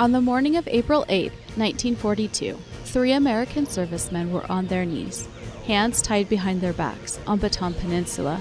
[0.00, 5.26] On the morning of April 8, 1942, three American servicemen were on their knees,
[5.66, 8.40] hands tied behind their backs, on Bataan Peninsula.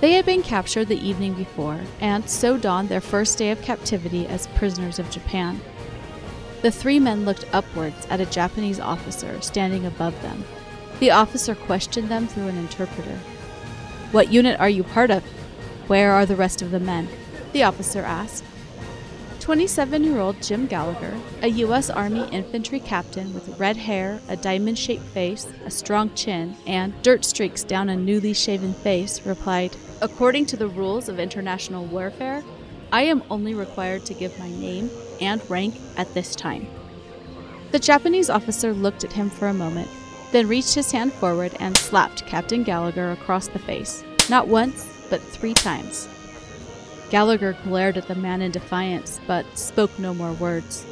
[0.00, 4.26] They had been captured the evening before, and so dawned their first day of captivity
[4.26, 5.60] as prisoners of Japan.
[6.62, 10.42] The three men looked upwards at a Japanese officer standing above them.
[10.98, 13.20] The officer questioned them through an interpreter.
[14.10, 15.22] What unit are you part of?
[15.86, 17.08] Where are the rest of the men?
[17.52, 18.42] The officer asked.
[19.40, 21.88] 27 year old Jim Gallagher, a U.S.
[21.88, 27.24] Army infantry captain with red hair, a diamond shaped face, a strong chin, and dirt
[27.24, 32.44] streaks down a newly shaven face, replied, According to the rules of international warfare,
[32.92, 34.90] I am only required to give my name
[35.22, 36.66] and rank at this time.
[37.70, 39.88] The Japanese officer looked at him for a moment,
[40.32, 45.22] then reached his hand forward and slapped Captain Gallagher across the face, not once, but
[45.22, 46.08] three times.
[47.10, 50.86] Gallagher glared at the man in defiance, but spoke no more words.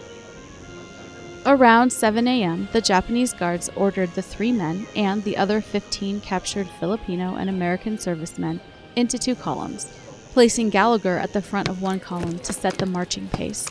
[1.47, 6.69] Around 7 a.m., the Japanese guards ordered the three men and the other 15 captured
[6.81, 8.61] Filipino and American servicemen
[8.97, 9.87] into two columns,
[10.33, 13.71] placing Gallagher at the front of one column to set the marching pace.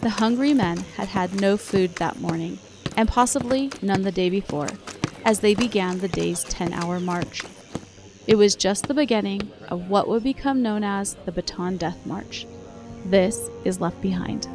[0.00, 2.58] The hungry men had had no food that morning,
[2.96, 4.68] and possibly none the day before,
[5.24, 7.42] as they began the day's 10 hour march.
[8.26, 12.44] It was just the beginning of what would become known as the Bataan Death March.
[13.04, 14.46] This is Left Behind.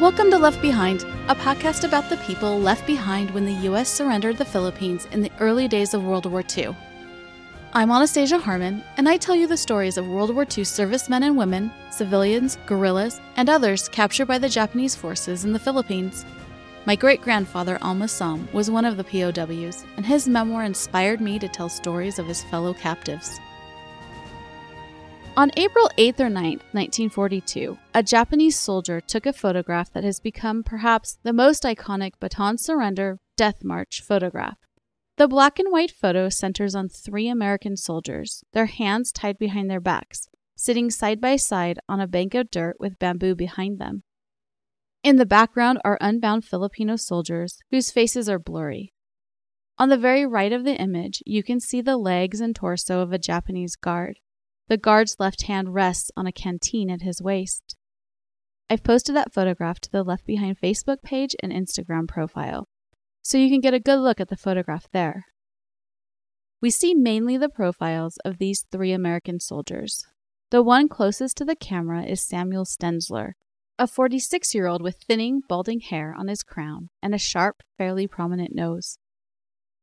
[0.00, 3.88] Welcome to Left Behind, a podcast about the people left behind when the U.S.
[3.88, 6.76] surrendered the Philippines in the early days of World War II.
[7.72, 11.36] I'm Anastasia Harmon, and I tell you the stories of World War II servicemen and
[11.36, 16.24] women, civilians, guerrillas, and others captured by the Japanese forces in the Philippines.
[16.86, 21.38] My great grandfather, Alma Som, was one of the POWs, and his memoir inspired me
[21.38, 23.38] to tell stories of his fellow captives.
[25.36, 30.62] On April 8th or 9th, 1942, a Japanese soldier took a photograph that has become
[30.62, 34.65] perhaps the most iconic Bataan Surrender Death March photograph.
[35.16, 39.80] The black and white photo centers on three American soldiers, their hands tied behind their
[39.80, 44.02] backs, sitting side by side on a bank of dirt with bamboo behind them.
[45.02, 48.92] In the background are unbound Filipino soldiers whose faces are blurry.
[49.78, 53.10] On the very right of the image, you can see the legs and torso of
[53.10, 54.18] a Japanese guard.
[54.68, 57.74] The guard's left hand rests on a canteen at his waist.
[58.68, 62.68] I've posted that photograph to the Left Behind Facebook page and Instagram profile
[63.26, 65.24] so you can get a good look at the photograph there.
[66.62, 70.06] We see mainly the profiles of these three American soldiers.
[70.52, 73.32] The one closest to the camera is Samuel Stenzler,
[73.80, 78.06] a 46 year old with thinning, balding hair on his crown and a sharp, fairly
[78.06, 78.96] prominent nose.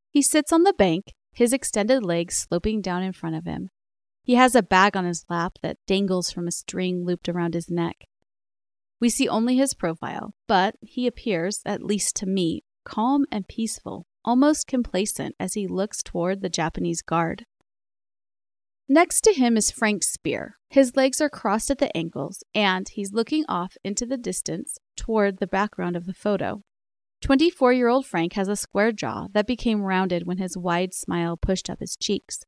[0.09, 3.71] He sits on the bank, his extended legs sloping down in front of him.
[4.23, 7.69] He has a bag on his lap that dangles from a string looped around his
[7.69, 8.05] neck.
[9.01, 14.05] We see only his profile, but he appears, at least to me, calm and peaceful,
[14.23, 17.45] almost complacent as he looks toward the Japanese guard.
[18.89, 20.55] Next to him is Frank Spear.
[20.69, 25.37] His legs are crossed at the ankles, and he's looking off into the distance toward
[25.39, 26.61] the background of the photo.
[27.21, 31.37] 24 year old Frank has a square jaw that became rounded when his wide smile
[31.37, 32.41] pushed up his cheeks.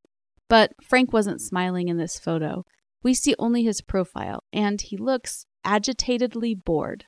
[0.50, 2.66] But Frank wasn't smiling in this photo.
[3.02, 7.06] We see only his profile, and he looks agitatedly bored.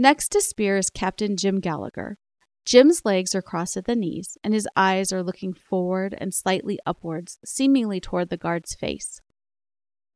[0.00, 2.16] Next to Spear is Captain Jim Gallagher.
[2.64, 6.78] Jim's legs are crossed at the knees, and his eyes are looking forward and slightly
[6.86, 9.20] upwards, seemingly toward the guard's face.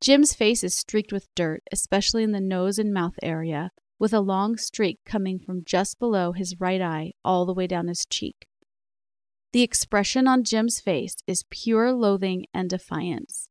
[0.01, 3.69] Jim's face is streaked with dirt, especially in the nose and mouth area,
[3.99, 7.87] with a long streak coming from just below his right eye all the way down
[7.87, 8.47] his cheek.
[9.53, 13.49] The expression on Jim's face is pure loathing and defiance.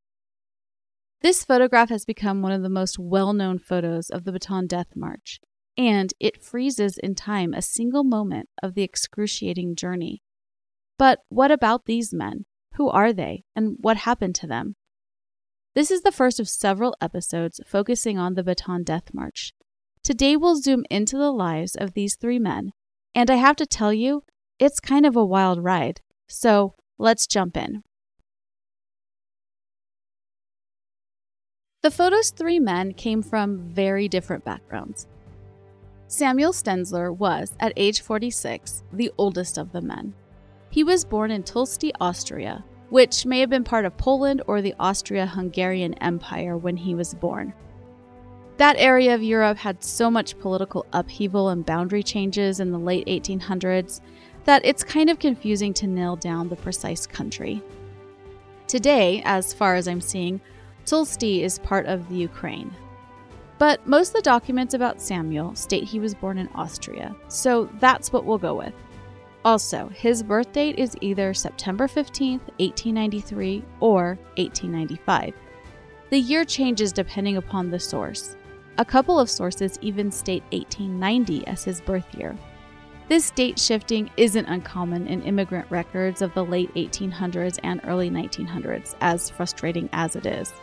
[1.21, 4.97] This photograph has become one of the most well known photos of the Bataan Death
[4.97, 5.39] March,
[5.77, 10.23] and it freezes in time a single moment of the excruciating journey.
[10.99, 12.45] But what about these men?
[12.75, 14.77] Who are they, and what happened to them?
[15.75, 19.53] This is the first of several episodes focusing on the Bataan Death March.
[20.05, 22.73] Today we'll zoom into the lives of these three men,
[23.15, 24.23] and I have to tell you,
[24.59, 26.01] it's kind of a wild ride.
[26.29, 27.83] So let's jump in.
[31.83, 35.07] The photo's three men came from very different backgrounds.
[36.07, 40.15] Samuel Stenzler was, at age 46, the oldest of the men.
[40.71, 44.75] He was born in Tulsti, Austria, which may have been part of Poland or the
[44.79, 47.55] Austria Hungarian Empire when he was born.
[48.57, 53.07] That area of Europe had so much political upheaval and boundary changes in the late
[53.07, 54.01] 1800s
[54.45, 57.63] that it's kind of confusing to nail down the precise country.
[58.69, 60.41] Today, as far as I'm seeing,
[60.85, 62.73] Tulsti is part of the Ukraine.
[63.59, 68.13] But most of the documents about Samuel state he was born in Austria, so that's
[68.13, 68.75] what we'll go with.
[69.45, 75.35] Also, his birth date is either September 15, 1893 or 1895.
[76.11, 78.37] The year changes depending upon the source.
[78.79, 82.37] A couple of sources even state 1890 as his birth year.
[83.07, 88.95] This date shifting isn't uncommon in immigrant records of the late 1800s and early 1900s,
[89.03, 90.55] as frustrating as it is.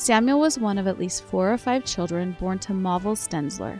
[0.00, 3.78] Samuel was one of at least four or five children born to Mauval Stenzler.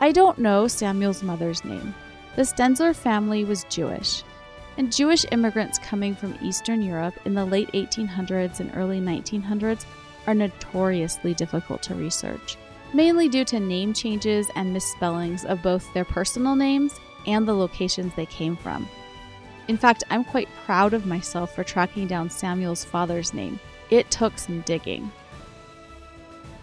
[0.00, 1.94] I don't know Samuel's mother's name.
[2.34, 4.22] The Stenzler family was Jewish,
[4.78, 9.84] and Jewish immigrants coming from Eastern Europe in the late 1800s and early 1900s
[10.26, 12.56] are notoriously difficult to research,
[12.94, 16.94] mainly due to name changes and misspellings of both their personal names
[17.26, 18.88] and the locations they came from.
[19.68, 23.60] In fact, I'm quite proud of myself for tracking down Samuel's father's name.
[23.90, 25.12] It took some digging.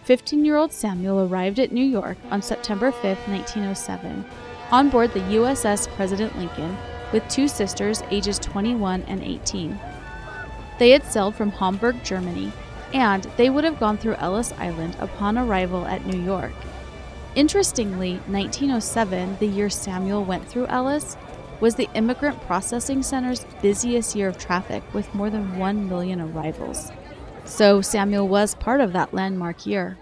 [0.04, 4.24] 15 year old Samuel arrived at New York on September 5, 1907,
[4.72, 6.76] on board the USS President Lincoln
[7.12, 9.78] with two sisters ages 21 and 18.
[10.80, 12.50] They had sailed from Hamburg, Germany,
[12.92, 16.52] and they would have gone through Ellis Island upon arrival at New York.
[17.36, 21.16] Interestingly, 1907, the year Samuel went through Ellis,
[21.60, 26.90] was the Immigrant Processing Center's busiest year of traffic with more than 1 million arrivals
[27.44, 29.98] so Samuel was part of that landmark year.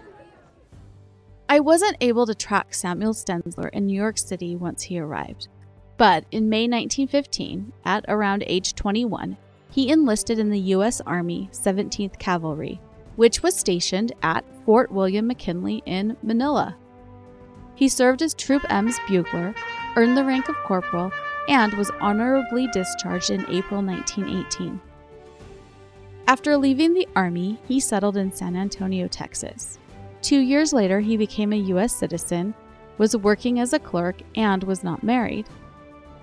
[1.49, 5.49] I wasn't able to track Samuel Stenzler in New York City once he arrived,
[5.97, 9.37] but in May 1915, at around age 21,
[9.69, 11.01] he enlisted in the U.S.
[11.01, 12.79] Army 17th Cavalry,
[13.15, 16.75] which was stationed at Fort William McKinley in Manila.
[17.75, 19.53] He served as Troop M's bugler,
[19.95, 21.11] earned the rank of corporal,
[21.47, 24.79] and was honorably discharged in April 1918.
[26.31, 29.77] After leaving the Army, he settled in San Antonio, Texas.
[30.21, 31.93] Two years later, he became a U.S.
[31.93, 32.53] citizen,
[32.97, 35.49] was working as a clerk, and was not married.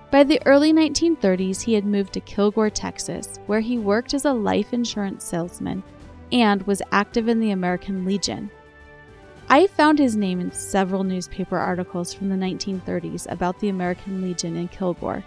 [0.09, 4.33] By the early 1930s, he had moved to Kilgore, Texas, where he worked as a
[4.33, 5.83] life insurance salesman
[6.31, 8.49] and was active in the American Legion.
[9.47, 14.55] I found his name in several newspaper articles from the 1930s about the American Legion
[14.55, 15.23] in Kilgore,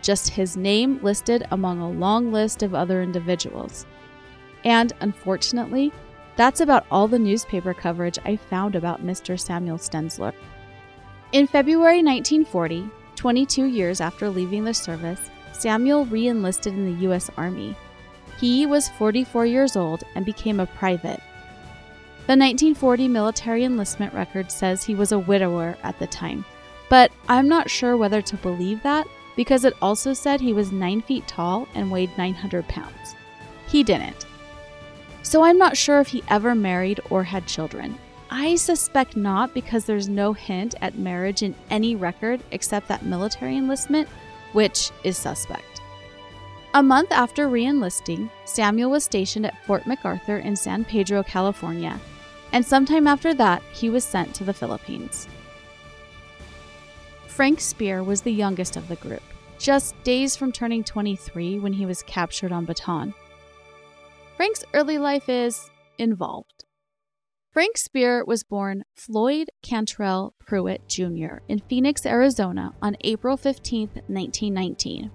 [0.00, 3.84] just his name listed among a long list of other individuals.
[4.64, 5.92] And unfortunately,
[6.36, 9.38] that's about all the newspaper coverage I found about Mr.
[9.38, 10.32] Samuel Stenzler.
[11.32, 17.30] In February 1940, 22 years after leaving the service, Samuel re enlisted in the U.S.
[17.36, 17.76] Army.
[18.38, 21.20] He was 44 years old and became a private.
[22.26, 26.44] The 1940 military enlistment record says he was a widower at the time,
[26.88, 29.06] but I'm not sure whether to believe that
[29.36, 33.14] because it also said he was 9 feet tall and weighed 900 pounds.
[33.68, 34.26] He didn't.
[35.22, 37.98] So I'm not sure if he ever married or had children.
[38.30, 43.56] I suspect not because there's no hint at marriage in any record except that military
[43.56, 44.08] enlistment,
[44.52, 45.82] which is suspect.
[46.74, 52.00] A month after re enlisting, Samuel was stationed at Fort MacArthur in San Pedro, California,
[52.52, 55.28] and sometime after that, he was sent to the Philippines.
[57.26, 59.22] Frank Spear was the youngest of the group,
[59.58, 63.12] just days from turning 23 when he was captured on Bataan.
[64.42, 66.64] Frank's early life is involved.
[67.52, 71.36] Frank Spear was born Floyd Cantrell Pruitt Jr.
[71.46, 75.12] in Phoenix, Arizona on April 15, 1919.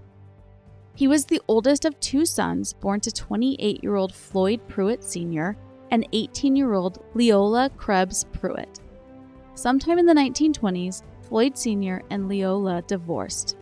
[0.96, 5.58] He was the oldest of two sons born to 28 year old Floyd Pruitt Sr.
[5.92, 8.80] and 18 year old Leola Krebs Pruitt.
[9.56, 12.02] Sometime in the 1920s, Floyd Sr.
[12.12, 13.58] and Leola divorced.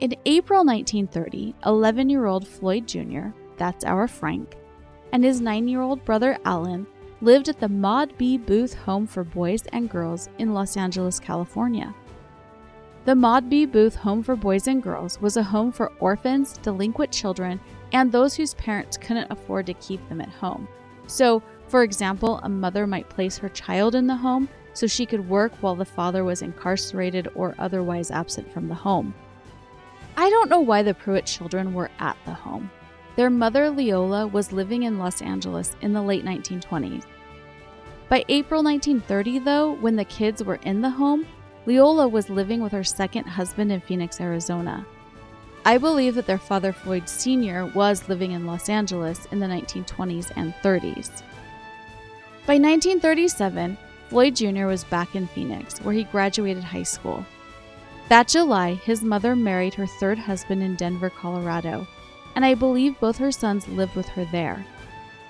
[0.00, 4.56] In April 1930, 11 year old Floyd Jr that's our Frank,
[5.12, 6.86] and his nine year old brother Alan
[7.20, 8.38] lived at the Maud B.
[8.38, 11.94] Booth Home for Boys and Girls in Los Angeles, California.
[13.04, 13.66] The Maud B.
[13.66, 17.60] Booth Home for Boys and Girls was a home for orphans, delinquent children,
[17.92, 20.66] and those whose parents couldn't afford to keep them at home.
[21.06, 25.28] So, for example, a mother might place her child in the home so she could
[25.28, 29.12] work while the father was incarcerated or otherwise absent from the home.
[30.16, 32.70] I don't know why the Pruitt children were at the home.
[33.20, 37.04] Their mother, Leola, was living in Los Angeles in the late 1920s.
[38.08, 41.26] By April 1930, though, when the kids were in the home,
[41.66, 44.86] Leola was living with her second husband in Phoenix, Arizona.
[45.66, 50.32] I believe that their father, Floyd Sr., was living in Los Angeles in the 1920s
[50.36, 51.20] and 30s.
[52.46, 53.76] By 1937,
[54.08, 54.64] Floyd Jr.
[54.64, 57.26] was back in Phoenix, where he graduated high school.
[58.08, 61.86] That July, his mother married her third husband in Denver, Colorado,
[62.34, 64.64] and I believe both her sons lived with her there.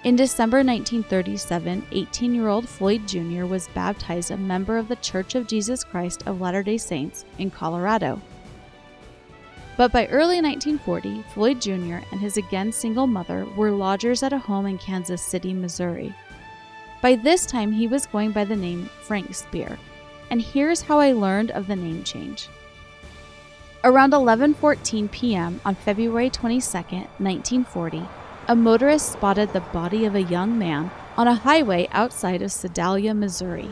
[0.02, 3.44] In December 1937, 18 year old Floyd Jr.
[3.44, 7.50] was baptized a member of the Church of Jesus Christ of Latter day Saints in
[7.50, 8.20] Colorado.
[9.76, 12.04] But by early 1940, Floyd Jr.
[12.10, 16.14] and his again single mother were lodgers at a home in Kansas City, Missouri.
[17.02, 19.78] By this time, he was going by the name Frank Spear,
[20.30, 22.48] and here's how I learned of the name change.
[23.82, 25.58] Around 11:14 p.m.
[25.64, 28.02] on February 22, 1940,
[28.46, 33.14] a motorist spotted the body of a young man on a highway outside of Sedalia,
[33.14, 33.70] Missouri.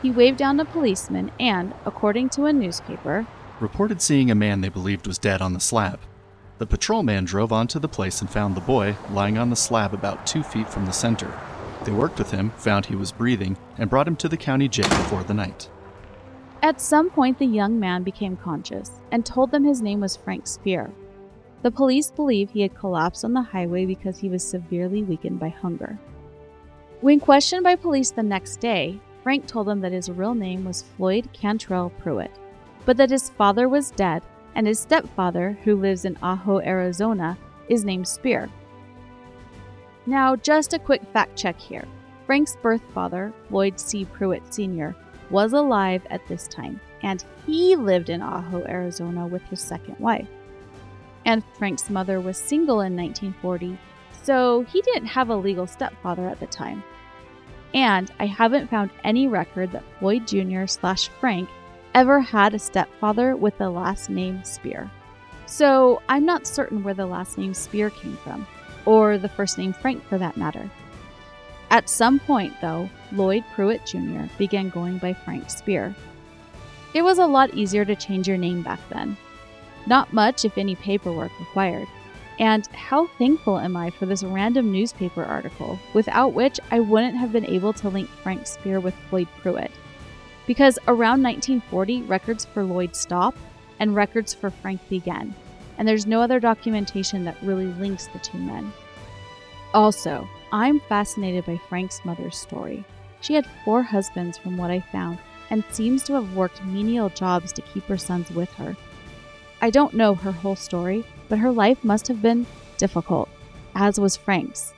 [0.00, 3.26] He waved down a policeman and, according to a newspaper,
[3.60, 6.00] reported seeing a man they believed was dead on the slab.
[6.56, 10.26] The patrolman drove onto the place and found the boy lying on the slab about
[10.26, 11.30] two feet from the center.
[11.84, 14.88] They worked with him, found he was breathing, and brought him to the county jail
[15.10, 15.68] for the night.
[16.62, 20.46] At some point, the young man became conscious and told them his name was Frank
[20.46, 20.90] Spear.
[21.62, 25.48] The police believe he had collapsed on the highway because he was severely weakened by
[25.48, 25.98] hunger.
[27.00, 30.84] When questioned by police the next day, Frank told them that his real name was
[30.96, 32.30] Floyd Cantrell Pruitt,
[32.84, 34.22] but that his father was dead
[34.54, 37.38] and his stepfather, who lives in Ajo, Arizona,
[37.68, 38.50] is named Spear.
[40.06, 41.84] Now, just a quick fact check here.
[42.26, 44.04] Frank's birth father, Floyd C.
[44.04, 44.94] Pruitt Sr.,
[45.30, 50.28] was alive at this time, and he lived in Ajo, Arizona with his second wife
[51.24, 53.78] and Frank's mother was single in 1940,
[54.22, 56.82] so he didn't have a legal stepfather at the time.
[57.74, 60.66] And I haven't found any record that Floyd Jr.
[60.66, 61.48] slash Frank
[61.94, 64.90] ever had a stepfather with the last name Spear.
[65.46, 68.46] So I'm not certain where the last name Spear came from,
[68.86, 70.70] or the first name Frank for that matter.
[71.70, 74.24] At some point, though, Floyd Pruitt Jr.
[74.38, 75.94] began going by Frank Spear.
[76.94, 79.16] It was a lot easier to change your name back then,
[79.86, 81.86] not much, if any, paperwork required.
[82.40, 87.32] And how thankful am I for this random newspaper article, without which I wouldn't have
[87.32, 89.70] been able to link Frank Spear with Floyd Pruitt.
[90.46, 93.38] Because around 1940, records for Floyd stopped
[93.78, 95.34] and records for Frank began,
[95.78, 98.72] and there's no other documentation that really links the two men.
[99.72, 102.84] Also, I'm fascinated by Frank's mother's story.
[103.20, 105.18] She had four husbands, from what I found,
[105.50, 108.76] and seems to have worked menial jobs to keep her sons with her.
[109.60, 112.46] I don't know her whole story, but her life must have been
[112.78, 113.28] difficult,
[113.74, 114.72] as was Frank's.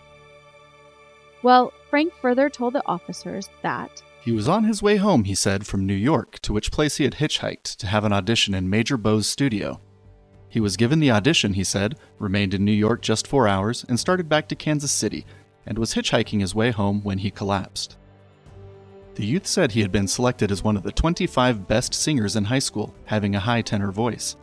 [1.42, 5.66] Well, Frank further told the officers that he was on his way home, he said,
[5.66, 8.96] from New York, to which place he had hitchhiked to have an audition in Major
[8.96, 9.80] Bowes' studio.
[10.52, 13.98] He was given the audition, he said, remained in New York just four hours, and
[13.98, 15.24] started back to Kansas City,
[15.64, 17.96] and was hitchhiking his way home when he collapsed.
[19.14, 22.44] The youth said he had been selected as one of the 25 best singers in
[22.44, 24.36] high school, having a high tenor voice.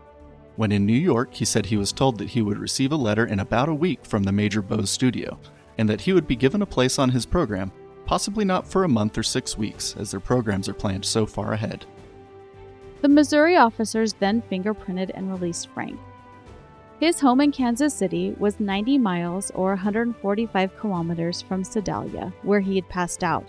[0.55, 3.27] When in New York, he said he was told that he would receive a letter
[3.27, 5.39] in about a week from the Major Bowes studio,
[5.77, 7.71] and that he would be given a place on his program,
[8.07, 11.53] possibly not for a month or six weeks, as their programs are planned so far
[11.53, 11.85] ahead.
[13.01, 15.99] The Missouri officers then fingerprinted and released Frank.
[16.99, 22.75] His home in Kansas City was 90 miles or 145 kilometers from Sedalia, where he
[22.75, 23.47] had passed out.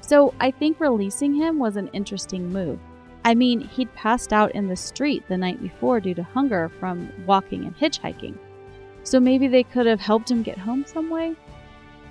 [0.00, 2.78] So I think releasing him was an interesting move.
[3.24, 7.10] I mean, he'd passed out in the street the night before due to hunger from
[7.26, 8.38] walking and hitchhiking.
[9.02, 11.34] So maybe they could have helped him get home some way?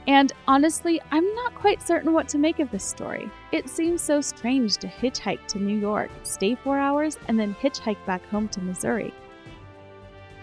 [0.08, 3.30] And honestly, I'm not quite certain what to make of this story.
[3.52, 8.06] It seems so strange to hitchhike to New York, stay four hours, and then hitchhike
[8.06, 9.14] back home to Missouri.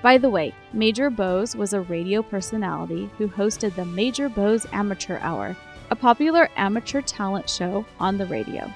[0.03, 5.19] By the way, Major Bowes was a radio personality who hosted the Major Bowes Amateur
[5.19, 5.55] Hour,
[5.91, 8.73] a popular amateur talent show on the radio.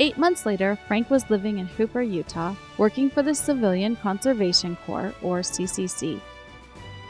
[0.00, 5.14] Eight months later, Frank was living in Hooper, Utah, working for the Civilian Conservation Corps,
[5.22, 6.20] or CCC.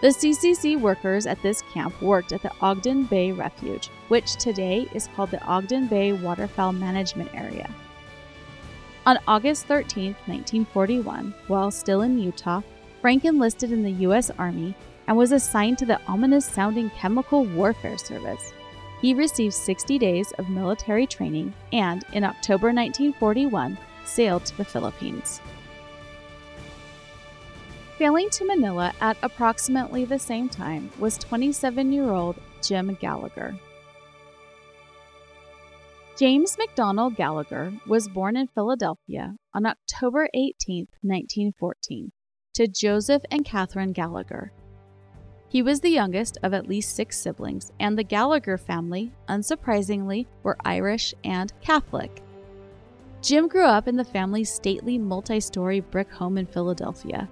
[0.00, 5.08] The CCC workers at this camp worked at the Ogden Bay Refuge, which today is
[5.16, 7.68] called the Ogden Bay Waterfowl Management Area.
[9.06, 12.62] On August 13, 1941, while still in Utah,
[13.00, 14.30] Frank enlisted in the U.S.
[14.38, 14.76] Army
[15.08, 18.52] and was assigned to the ominous sounding Chemical Warfare Service.
[19.00, 25.40] He received 60 days of military training and, in October 1941, sailed to the Philippines.
[27.98, 33.58] Sailing to Manila at approximately the same time was 27 year old Jim Gallagher.
[36.16, 42.12] James McDonald Gallagher was born in Philadelphia on October 18, 1914,
[42.54, 44.52] to Joseph and Catherine Gallagher.
[45.48, 50.56] He was the youngest of at least six siblings, and the Gallagher family, unsurprisingly, were
[50.64, 52.22] Irish and Catholic.
[53.22, 57.28] Jim grew up in the family's stately multi story brick home in Philadelphia.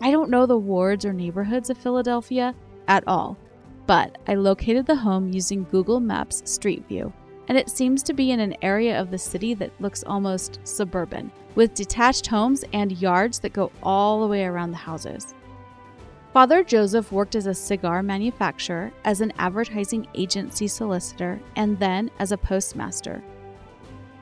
[0.00, 2.54] I don't know the wards or neighborhoods of Philadelphia
[2.86, 3.38] at all,
[3.86, 7.12] but I located the home using Google Maps Street View,
[7.48, 11.30] and it seems to be in an area of the city that looks almost suburban,
[11.54, 15.34] with detached homes and yards that go all the way around the houses.
[16.32, 22.30] Father Joseph worked as a cigar manufacturer, as an advertising agency solicitor, and then as
[22.30, 23.22] a postmaster.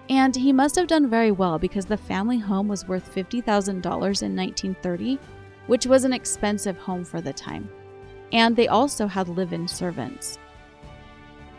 [0.09, 4.37] And he must have done very well because the family home was worth $50,000 in
[4.37, 5.19] 1930,
[5.67, 7.69] which was an expensive home for the time.
[8.33, 10.39] And they also had live in servants.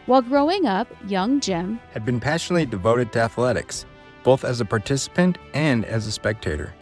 [0.05, 3.85] While growing up, young Jim had been passionately devoted to athletics,
[4.23, 6.73] both as a participant and as a spectator.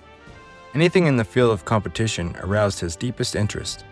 [0.73, 3.85] Anything in the field of competition aroused his deepest interest.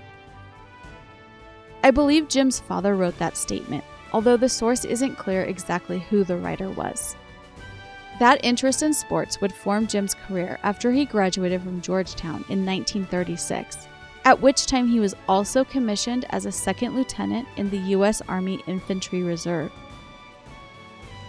[1.83, 3.83] I believe Jim's father wrote that statement,
[4.13, 7.15] although the source isn't clear exactly who the writer was.
[8.21, 13.87] That interest in sports would form Jim's career after he graduated from Georgetown in 1936,
[14.25, 18.21] at which time he was also commissioned as a second lieutenant in the U.S.
[18.27, 19.71] Army Infantry Reserve.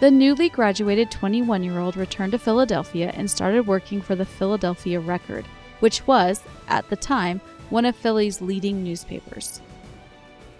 [0.01, 4.99] The newly graduated 21 year old returned to Philadelphia and started working for the Philadelphia
[4.99, 5.47] Record,
[5.79, 9.61] which was, at the time, one of Philly's leading newspapers.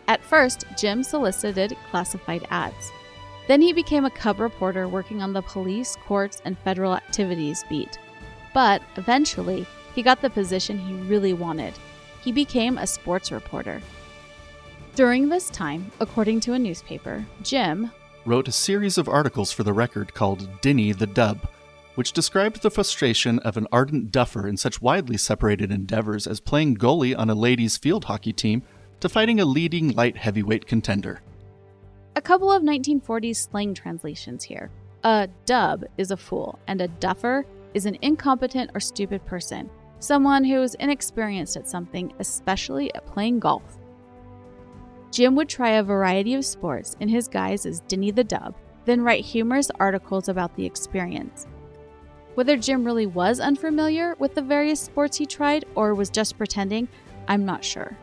[0.08, 2.92] At first, Jim solicited classified ads.
[3.48, 7.98] Then he became a cub reporter working on the police, courts, and federal activities beat.
[8.54, 11.74] But eventually, he got the position he really wanted.
[12.22, 13.82] He became a sports reporter.
[14.96, 17.92] During this time, according to a newspaper, Jim,
[18.26, 21.40] wrote a series of articles for the record called Dinny the Dub,
[21.96, 26.78] which described the frustration of an ardent duffer in such widely separated endeavors as playing
[26.78, 28.64] goalie on a ladies' field hockey team
[29.00, 31.22] to fighting a leading light heavyweight contender.
[32.16, 34.70] A couple of 1940s slang translations here.
[35.04, 37.44] A dub is a fool, and a duffer
[37.74, 43.40] is an incompetent or stupid person, someone who is inexperienced at something, especially at playing
[43.40, 43.80] golf.
[45.12, 48.54] Jim would try a variety of sports in his guise as Dinny the Dub,
[48.86, 51.48] then write humorous articles about the experience.
[52.36, 56.90] Whether Jim really was unfamiliar with the various sports he tried or was just pretending,
[57.28, 57.98] I'm not sure.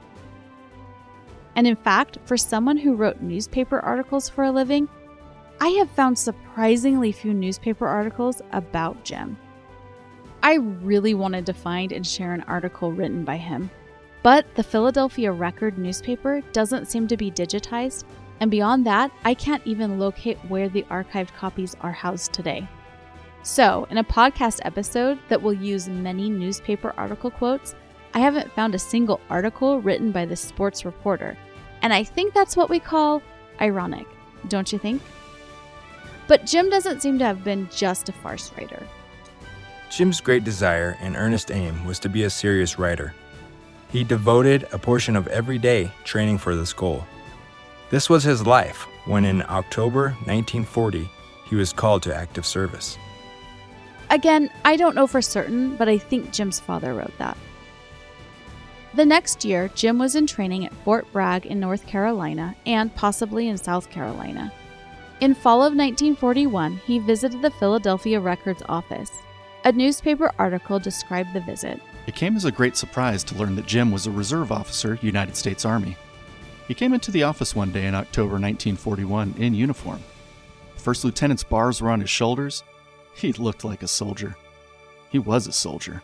[1.57, 4.89] And in fact, for someone who wrote newspaper articles for a living,
[5.61, 9.37] I have found surprisingly few newspaper articles about Jim.
[10.43, 13.71] I really wanted to find and share an article written by him,
[14.23, 18.05] but the Philadelphia Record newspaper doesn't seem to be digitized,
[18.41, 22.67] and beyond that, I can't even locate where the archived copies are housed today.
[23.43, 27.75] So, in a podcast episode that will use many newspaper article quotes,
[28.13, 31.37] I haven't found a single article written by the sports reporter,
[31.83, 33.23] and I think that's what we call
[33.61, 34.07] ironic,
[34.49, 35.01] don't you think?
[36.27, 38.83] But Jim doesn't seem to have been just a farce writer.
[39.91, 43.15] Jim's great desire and earnest aim was to be a serious writer.
[43.91, 47.05] He devoted a portion of every day training for this goal.
[47.91, 51.11] This was his life when, in October 1940,
[51.47, 52.97] he was called to active service.
[54.11, 57.37] Again, I don't know for certain, but I think Jim's father wrote that.
[58.95, 63.47] The next year, Jim was in training at Fort Bragg in North Carolina and possibly
[63.49, 64.53] in South Carolina.
[65.21, 69.11] In fall of 1941, he visited the Philadelphia Records office.
[69.65, 71.81] A newspaper article described the visit.
[72.09, 75.37] It came as a great surprise to learn that Jim was a reserve officer, United
[75.37, 75.97] States Army.
[76.67, 80.01] He came into the office one day in October 1941 in uniform.
[80.77, 82.65] First lieutenant's bars were on his shoulders.
[83.15, 84.35] He looked like a soldier.
[85.11, 86.03] He was a soldier.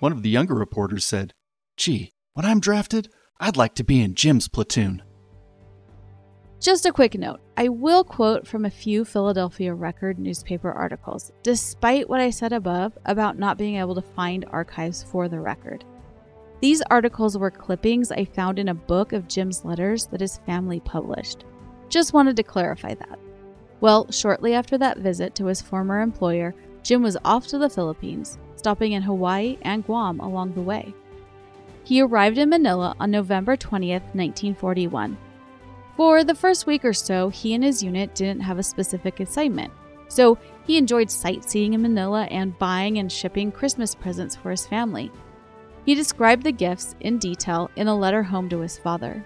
[0.00, 1.32] One of the younger reporters said,
[1.76, 3.08] Gee, when I'm drafted,
[3.40, 5.02] I'd like to be in Jim's platoon.
[6.60, 12.08] Just a quick note I will quote from a few Philadelphia Record newspaper articles, despite
[12.08, 15.84] what I said above about not being able to find archives for the record.
[16.60, 20.80] These articles were clippings I found in a book of Jim's letters that his family
[20.80, 21.44] published.
[21.90, 23.18] Just wanted to clarify that.
[23.80, 28.38] Well, shortly after that visit to his former employer, Jim was off to the Philippines,
[28.56, 30.94] stopping in Hawaii and Guam along the way.
[31.84, 35.16] He arrived in Manila on November 20, 1941,
[35.96, 39.72] for the first week or so, he and his unit didn't have a specific assignment,
[40.08, 45.12] so he enjoyed sightseeing in Manila and buying and shipping Christmas presents for his family.
[45.84, 49.24] He described the gifts in detail in a letter home to his father.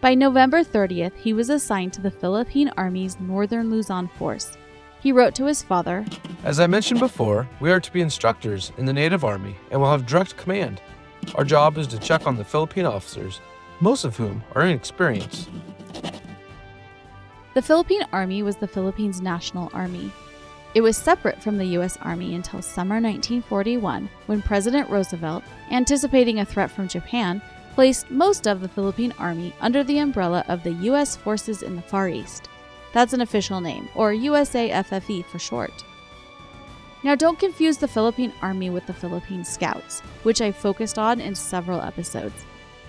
[0.00, 4.56] By November 30th, he was assigned to the Philippine Army's Northern Luzon Force.
[5.00, 6.04] He wrote to his father
[6.44, 9.90] As I mentioned before, we are to be instructors in the Native Army and will
[9.90, 10.80] have direct command.
[11.34, 13.40] Our job is to check on the Philippine officers
[13.80, 15.48] most of whom are inexperienced.
[17.54, 20.12] The Philippine Army was the Philippines' national army.
[20.74, 21.96] It was separate from the U.S.
[22.02, 27.40] Army until summer 1941 when President Roosevelt, anticipating a threat from Japan,
[27.74, 31.16] placed most of the Philippine Army under the umbrella of the U.S.
[31.16, 32.48] forces in the Far East.
[32.92, 35.84] That's an official name, or USAFFE for short.
[37.04, 41.34] Now, don't confuse the Philippine Army with the Philippine Scouts, which I focused on in
[41.34, 42.44] several episodes.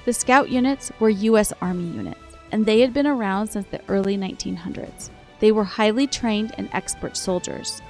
[0.05, 1.53] The Scout units were U.S.
[1.61, 2.19] Army units,
[2.51, 5.09] and they had been around since the early 1900s.
[5.39, 7.81] They were highly trained and expert soldiers.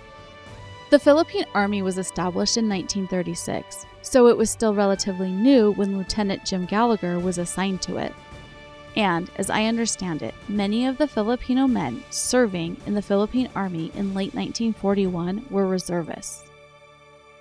[0.89, 6.43] The Philippine Army was established in 1936, so it was still relatively new when Lieutenant
[6.43, 8.13] Jim Gallagher was assigned to it.
[8.95, 13.91] And, as I understand it, many of the Filipino men serving in the Philippine Army
[13.95, 16.43] in late 1941 were reservists.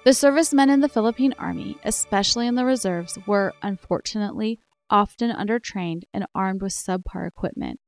[0.05, 4.59] The servicemen in the Philippine Army, especially in the reserves, were, unfortunately,
[4.91, 7.81] often undertrained and armed with subpar equipment.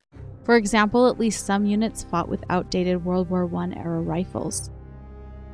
[0.45, 4.71] For example, at least some units fought with outdated World War I era rifles.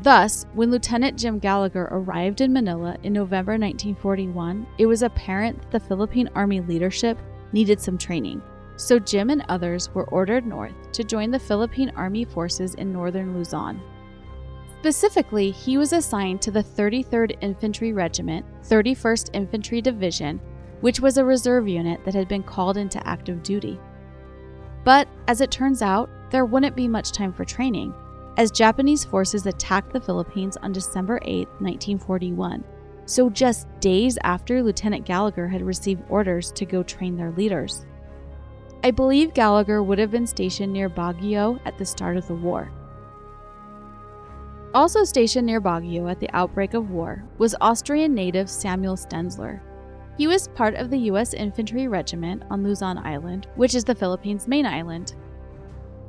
[0.02, 5.70] Thus, when Lieutenant Jim Gallagher arrived in Manila in November 1941, it was apparent that
[5.70, 7.18] the Philippine Army leadership
[7.52, 8.42] needed some training,
[8.76, 13.34] so Jim and others were ordered north to join the Philippine Army forces in northern
[13.34, 13.80] Luzon.
[14.80, 20.40] Specifically, he was assigned to the 33rd Infantry Regiment, 31st Infantry Division,
[20.80, 23.80] which was a reserve unit that had been called into active duty.
[24.84, 27.94] But as it turns out, there wouldn't be much time for training,
[28.36, 32.62] as Japanese forces attacked the Philippines on December 8, 1941
[33.06, 37.86] so just days after Lieutenant Gallagher had received orders to go train their leaders.
[38.84, 42.70] I believe Gallagher would have been stationed near Baguio at the start of the war.
[44.74, 49.60] Also stationed near Baguio at the outbreak of war was Austrian native Samuel Stenzler.
[50.18, 51.34] He was part of the U.S.
[51.34, 55.14] Infantry Regiment on Luzon Island, which is the Philippines' main island.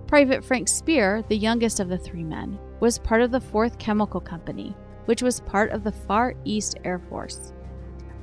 [0.08, 4.22] Private Frank Spear, the youngest of the three men, was part of the 4th Chemical
[4.22, 4.76] Company,
[5.08, 7.54] which was part of the Far East Air Force.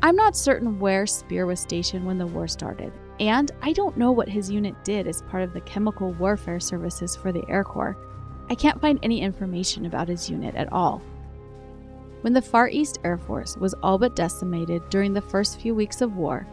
[0.02, 4.12] I'm not certain where Spear was stationed when the war started, and I don't know
[4.12, 7.96] what his unit did as part of the chemical warfare services for the Air Corps.
[8.50, 11.02] I can't find any information about his unit at all.
[12.20, 16.02] When the Far East Air Force was all but decimated during the first few weeks
[16.02, 16.46] of war,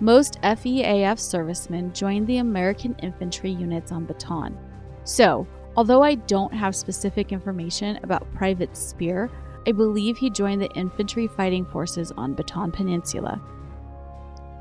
[0.00, 4.56] most FEAF servicemen joined the American infantry units on Bataan.
[5.04, 9.30] So, although I don't have specific information about Private Spear,
[9.66, 13.40] I believe he joined the infantry fighting forces on Bataan Peninsula.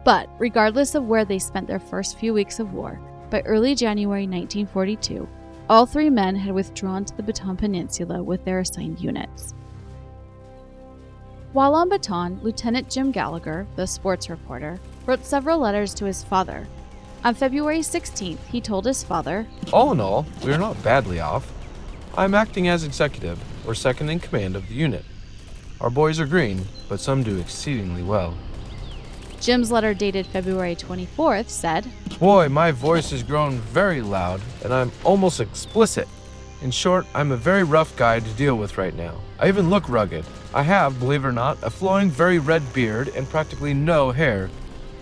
[0.04, 4.24] But regardless of where they spent their first few weeks of war, by early January
[4.24, 5.28] 1942,
[5.70, 9.54] all three men had withdrawn to the Bataan Peninsula with their assigned units.
[11.54, 16.68] While on Bataan, Lieutenant Jim Gallagher, the sports reporter, wrote several letters to his father.
[17.24, 21.52] On February 16th, he told his father, All in all, we are not badly off.
[22.18, 25.06] I'm acting as executive, or second in command of the unit.
[25.82, 28.36] Our boys are green, but some do exceedingly well.
[29.40, 34.92] Jim's letter dated February 24th said, Boy, my voice has grown very loud, and I'm
[35.06, 36.08] almost explicit.
[36.62, 39.16] In short, I'm a very rough guy to deal with right now.
[39.40, 40.26] I even look rugged.
[40.54, 44.50] I have, believe it or not, a flowing, very red beard and practically no hair.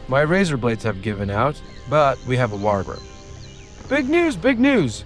[0.08, 3.00] My razor blades have given out, but we have a barber.
[3.89, 5.04] Big news, big news!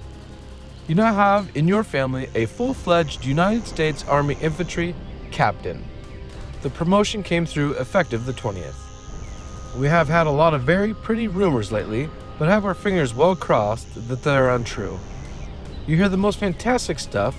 [0.87, 4.95] You now have in your family a full fledged United States Army infantry
[5.31, 5.83] captain.
[6.61, 8.75] The promotion came through effective the 20th.
[9.77, 13.35] We have had a lot of very pretty rumors lately, but have our fingers well
[13.35, 14.99] crossed that they are untrue.
[15.87, 17.35] You hear the most fantastic stuff,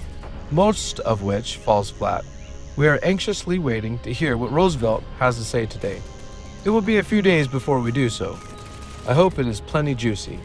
[0.50, 2.24] most of which falls flat.
[2.76, 6.00] We are anxiously waiting to hear what Roosevelt has to say today.
[6.64, 8.38] It will be a few days before we do so.
[9.06, 10.38] I hope it is plenty juicy.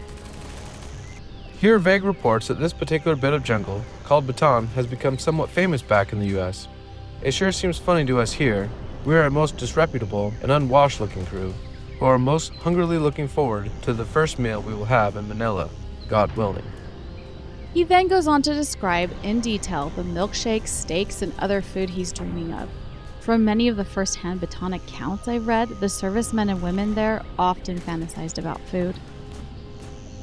[1.60, 5.82] Hear vague reports that this particular bit of jungle, called Bataan, has become somewhat famous
[5.82, 6.68] back in the US.
[7.24, 8.70] It sure seems funny to us here.
[9.06, 11.56] We are a most disreputable and unwashed looking crew,
[11.98, 15.68] who are most hungrily looking forward to the first meal we will have in Manila,
[16.08, 16.66] God willing.
[17.74, 22.14] He then goes on to describe in detail the milkshakes, steaks, and other food he's
[22.14, 22.70] dreaming of.
[23.20, 27.24] From many of the first hand Bataan accounts I've read, the servicemen and women there
[27.40, 28.96] often fantasized about food.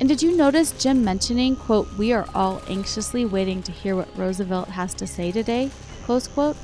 [0.05, 4.15] And did you notice Jim mentioning, quote, we are all anxiously waiting to hear what
[4.19, 5.71] Roosevelt has to say today,
[6.03, 6.59] close quote?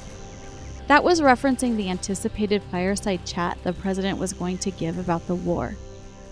[0.88, 5.34] That was referencing the anticipated fireside chat the president was going to give about the
[5.34, 5.74] war.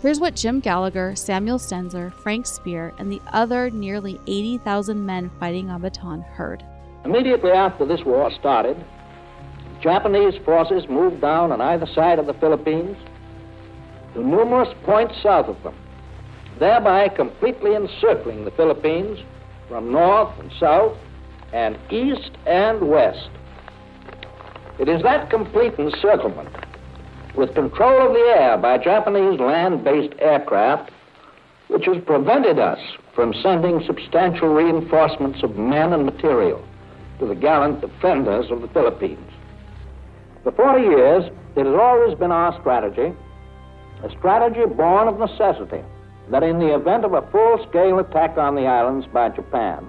[0.03, 5.71] Here's what Jim Gallagher, Samuel Stenzler, Frank Spear, and the other nearly 80,000 men fighting
[5.71, 6.62] on Bataan heard.
[7.07, 8.77] Immediately after this war started,
[9.81, 12.99] Japanese forces moved down on either side of the Philippines
[14.12, 15.75] to numerous points south of them,
[16.59, 19.18] thereby completely encircling the Philippines
[19.68, 20.97] from north and south
[21.53, 23.31] and east and west.
[24.79, 26.49] It is that complete encirclement,
[27.35, 30.92] with control of the air by Japanese land based aircraft,
[31.68, 32.79] which has prevented us
[33.14, 36.64] from sending substantial reinforcements of men and material
[37.18, 39.31] to the gallant defenders of the Philippines.
[40.44, 41.25] For 40 years,
[41.57, 43.12] it has always been our strategy,
[44.05, 45.83] a strategy born of necessity,
[46.31, 49.87] that in the event of a full scale attack on the islands by Japan,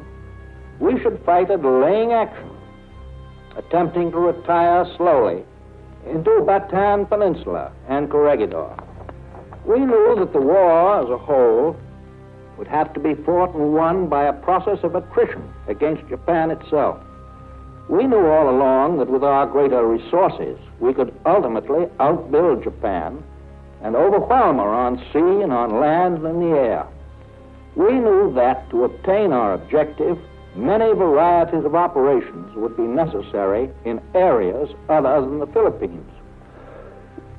[0.80, 2.50] we should fight a delaying action,
[3.58, 5.44] attempting to retire slowly
[6.08, 8.72] into Bataan Peninsula and Corregidor.
[9.66, 11.76] We knew that the war as a whole
[12.58, 17.00] would have to be fought and won by a process of attrition against Japan itself.
[17.90, 23.24] We knew all along that with our greater resources, we could ultimately outbuild Japan
[23.82, 26.88] and overwhelm her on sea and on land and in the air.
[27.76, 30.18] We knew that to obtain our objective,
[30.56, 36.12] many varieties of operations would be necessary in areas other than the Philippines.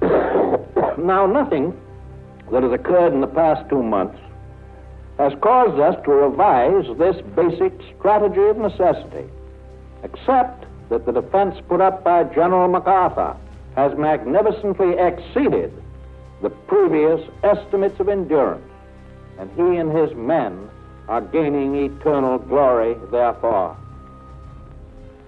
[0.98, 1.78] now, nothing
[2.50, 4.18] that has occurred in the past two months
[5.18, 9.28] has caused us to revise this basic strategy of necessity,
[10.02, 13.36] except that the defense put up by General MacArthur
[13.76, 15.70] has magnificently exceeded
[16.42, 18.64] the previous estimates of endurance,
[19.38, 20.70] and he and his men
[21.08, 23.76] are gaining eternal glory therefore.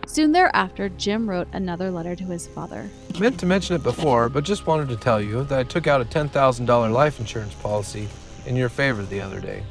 [0.06, 2.90] Soon thereafter, Jim wrote another letter to his father.
[3.18, 6.00] Meant to mention it before, but just wanted to tell you that I took out
[6.00, 8.08] a $10,000 life insurance policy
[8.46, 9.62] in your favor the other day.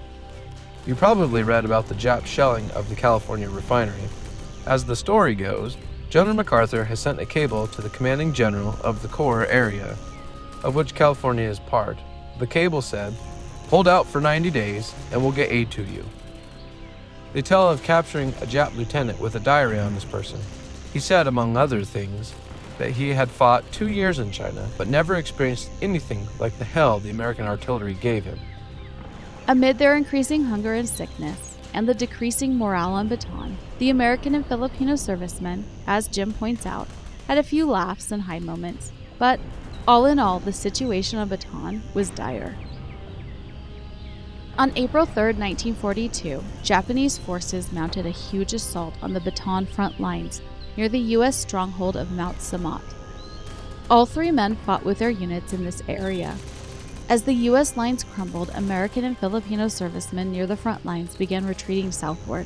[0.86, 4.02] You probably read about the Jap shelling of the California refinery.
[4.66, 5.78] As the story goes,
[6.10, 9.96] General MacArthur has sent a cable to the commanding general of the Corps area,
[10.64, 11.98] of which California is part.
[12.40, 13.14] The cable said,
[13.70, 16.06] Hold out for 90 days and we'll get aid to you.
[17.34, 20.40] They tell of capturing a Jap lieutenant with a diary on his person.
[20.92, 22.34] He said, among other things,
[22.78, 27.00] that he had fought two years in China but never experienced anything like the hell
[27.00, 28.40] the American artillery gave him.
[29.48, 34.46] Amid their increasing hunger and sickness and the decreasing morale on Bataan, the American and
[34.46, 36.88] Filipino servicemen, as Jim points out,
[37.28, 39.40] had a few laughs and high moments, but
[39.88, 42.56] all in all, the situation on Bataan was dire.
[44.58, 50.42] On April 3, 1942, Japanese forces mounted a huge assault on the Bataan front lines
[50.78, 51.36] near the U.S.
[51.36, 52.84] stronghold of Mount Samat.
[53.90, 56.36] All three men fought with their units in this area.
[57.10, 57.76] As the U.S.
[57.76, 62.46] lines crumbled, American and Filipino servicemen near the front lines began retreating southward.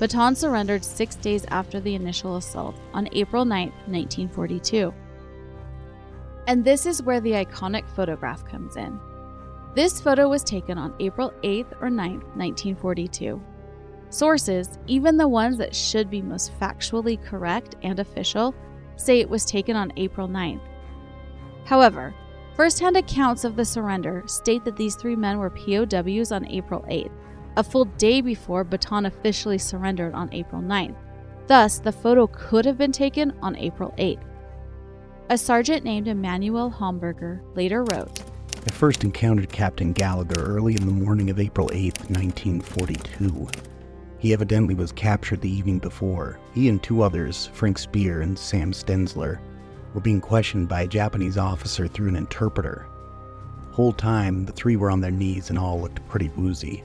[0.00, 4.92] Bataan surrendered six days after the initial assault on April 9, 1942.
[6.46, 8.98] And this is where the iconic photograph comes in.
[9.74, 13.42] This photo was taken on April 8th or 9th, 1942.
[14.10, 18.54] Sources, even the ones that should be most factually correct and official,
[18.96, 20.60] say it was taken on April 9th.
[21.64, 22.14] However,
[22.54, 26.84] first hand accounts of the surrender state that these three men were POWs on April
[26.88, 27.10] 8th,
[27.56, 30.96] a full day before Bataan officially surrendered on April 9th.
[31.46, 34.22] Thus, the photo could have been taken on April 8th.
[35.34, 38.22] A sergeant named Emmanuel Homburger later wrote
[38.68, 43.48] I first encountered Captain Gallagher early in the morning of April 8, 1942.
[44.20, 46.38] He evidently was captured the evening before.
[46.54, 49.40] He and two others, Frank Spear and Sam Stenzler,
[49.92, 52.86] were being questioned by a Japanese officer through an interpreter.
[53.72, 56.84] Whole time, the three were on their knees and all looked pretty woozy.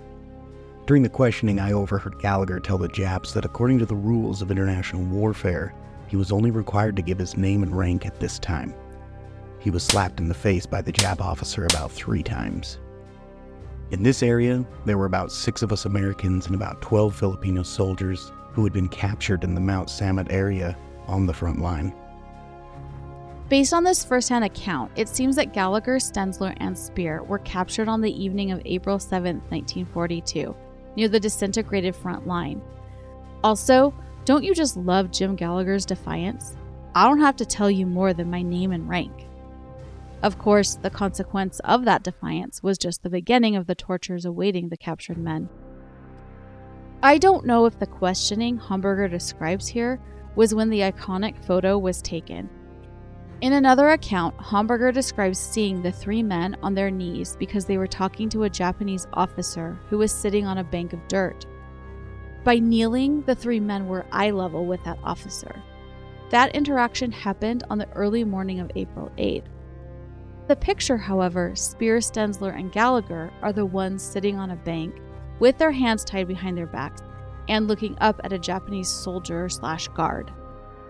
[0.87, 4.49] During the questioning, I overheard Gallagher tell the Japs that according to the rules of
[4.49, 5.71] international warfare,
[6.09, 8.73] he was only required to give his name and rank at this time.
[9.59, 12.79] He was slapped in the face by the Jap officer about three times.
[13.91, 18.31] In this area, there were about six of us Americans and about 12 Filipino soldiers
[18.53, 21.93] who had been captured in the Mount Samat area on the front line.
[23.49, 27.99] Based on this first-hand account, it seems that Gallagher, Stenzler, and Spear were captured on
[27.99, 30.55] the evening of April 7, 1942,
[30.95, 32.61] near the disintegrated front line.
[33.43, 33.91] Also,
[34.29, 36.55] don't you just love Jim Gallagher's defiance?
[36.93, 39.25] I don't have to tell you more than my name and rank.
[40.21, 44.69] Of course, the consequence of that defiance was just the beginning of the tortures awaiting
[44.69, 45.49] the captured men.
[47.01, 49.99] I don't know if the questioning Homburger describes here
[50.35, 52.51] was when the iconic photo was taken.
[53.41, 57.87] In another account, Homburger describes seeing the three men on their knees because they were
[57.87, 61.47] talking to a Japanese officer who was sitting on a bank of dirt.
[62.49, 65.61] By kneeling, the three men were eye level with that officer.
[66.31, 69.43] That interaction happened on the early morning of April 8th.
[70.47, 74.95] The picture, however, Spear, Stenzler, and Gallagher are the ones sitting on a bank
[75.37, 77.03] with their hands tied behind their backs
[77.49, 80.31] and looking up at a Japanese soldier slash guard.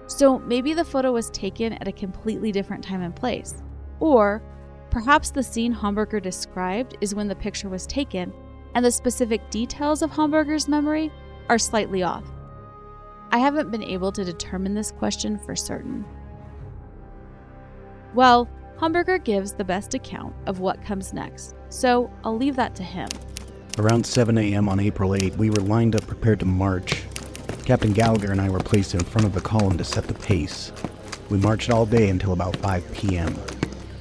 [0.08, 3.62] So maybe the photo was taken at a completely different time and place.
[4.00, 4.41] Or
[4.91, 8.32] perhaps the scene Homburger described is when the picture was taken,
[8.76, 11.12] and the specific details of Homburger's memory
[11.50, 12.24] are slightly off.
[13.32, 16.06] I haven't been able to determine this question for certain.
[18.14, 22.84] Well, Homburger gives the best account of what comes next, so I'll leave that to
[22.84, 23.10] him.
[23.78, 24.68] Around 7 a.m.
[24.70, 27.04] on April 8, we were lined up prepared to march.
[27.66, 30.72] Captain Gallagher and I were placed in front of the column to set the pace.
[31.30, 33.36] We marched all day until about 5 p.m.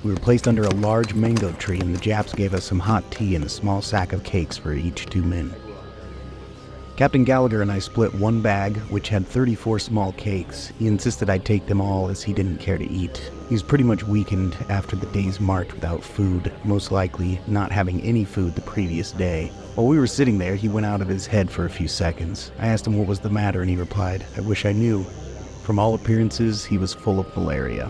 [0.02, 3.08] We were placed under a large mango tree, and the Japs gave us some hot
[3.10, 5.54] tea and a small sack of cakes for each two men.
[6.98, 10.72] Captain Gallagher and I split one bag, which had 34 small cakes.
[10.80, 13.30] He insisted I take them all as he didn't care to eat.
[13.48, 18.00] He was pretty much weakened after the day's march without food, most likely not having
[18.00, 19.52] any food the previous day.
[19.76, 22.50] While we were sitting there, he went out of his head for a few seconds.
[22.58, 25.04] I asked him what was the matter, and he replied, I wish I knew.
[25.62, 27.88] From all appearances, he was full of malaria.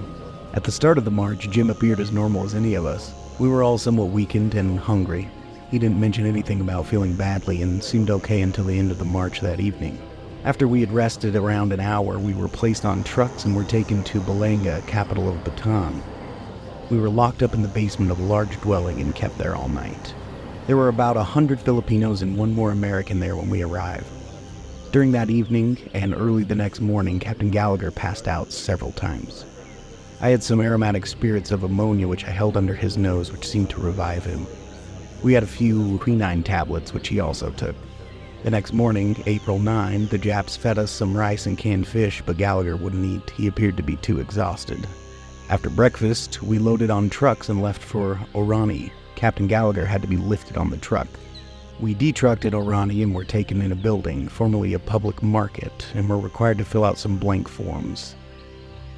[0.53, 3.15] At the start of the march, Jim appeared as normal as any of us.
[3.39, 5.31] We were all somewhat weakened and hungry.
[5.71, 9.05] He didn't mention anything about feeling badly and seemed okay until the end of the
[9.05, 10.01] march that evening.
[10.45, 14.03] After we had rested around an hour, we were placed on trucks and were taken
[14.05, 16.01] to Balanga, capital of Bataan.
[16.91, 19.69] We were locked up in the basement of a large dwelling and kept there all
[19.69, 20.15] night.
[20.67, 24.07] There were about a hundred Filipinos and one more American there when we arrived.
[24.91, 29.45] During that evening and early the next morning, Captain Gallagher passed out several times.
[30.23, 33.69] I had some aromatic spirits of ammonia which I held under his nose, which seemed
[33.71, 34.47] to revive him.
[35.23, 37.75] We had a few quinine tablets, which he also took.
[38.45, 42.37] The next morning, April 9, the Japs fed us some rice and canned fish, but
[42.37, 43.31] Gallagher wouldn't eat.
[43.31, 44.87] He appeared to be too exhausted.
[45.49, 48.93] After breakfast, we loaded on trucks and left for Orani.
[49.17, 51.09] Captain Gallagher had to be lifted on the truck.
[51.81, 56.09] We detrucked at Orani and were taken in a building, formerly a public market, and
[56.09, 58.15] were required to fill out some blank forms.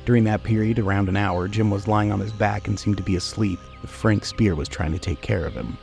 [0.04, 3.02] During that period, around an hour, Jim was lying on his back and seemed to
[3.02, 3.58] be asleep.
[3.86, 5.78] Frank Spear was trying to take care of him.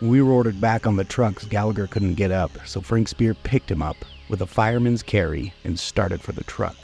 [0.00, 3.70] We were ordered back on the trucks, Gallagher couldn't get up, so Frank Spear picked
[3.70, 3.96] him up
[4.30, 6.76] with a fireman's carry and started for the truck.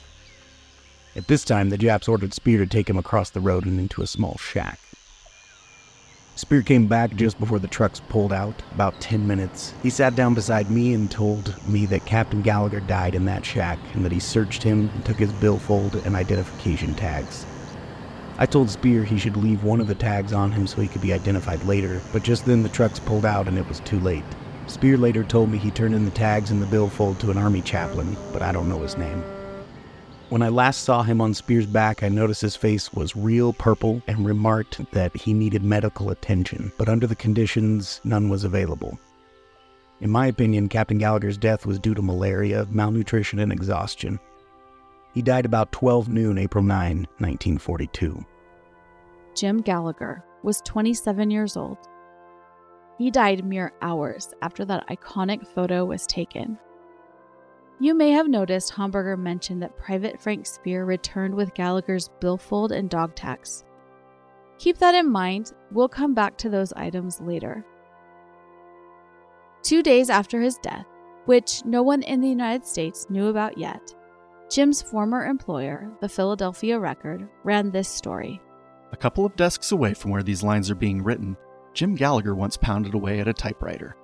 [1.15, 4.03] At this time, the Japs ordered Spear to take him across the road and into
[4.03, 4.79] a small shack.
[6.35, 9.73] Spear came back just before the trucks pulled out, about 10 minutes.
[9.83, 13.79] He sat down beside me and told me that Captain Gallagher died in that shack
[13.95, 17.47] and that he searched him and took his billfold and identification tags.
[18.39, 21.01] I told Spear he should leave one of the tags on him so he could
[21.01, 24.25] be identified later, but just then the trucks pulled out and it was too late.
[24.67, 27.63] Spear later told me he turned in the tags and the billfold to an army
[27.63, 29.23] chaplain, but I don't know his name.
[30.29, 34.03] When I last saw him on Spear's back, I noticed his face was real purple
[34.09, 38.99] and remarked that he needed medical attention, but under the conditions, none was available.
[40.01, 44.19] In my opinion, Captain Gallagher's death was due to malaria, malnutrition, and exhaustion.
[45.17, 48.23] He died about 12 noon, April 9, 1942.
[49.35, 51.79] Jim Gallagher was 27 years old.
[52.99, 56.59] He died mere hours after that iconic photo was taken.
[57.81, 62.91] You may have noticed Homburger mentioned that Private Frank Spear returned with Gallagher's billfold and
[62.91, 63.65] dog tags.
[64.59, 67.65] Keep that in mind, we'll come back to those items later.
[69.63, 70.85] Two days after his death,
[71.25, 73.95] which no one in the United States knew about yet,
[74.51, 78.41] Jim's former employer, the Philadelphia Record, ran this story.
[78.93, 81.37] A couple of desks away from where these lines are being written,
[81.75, 83.97] Jim Gallagher once pounded away at a typewriter.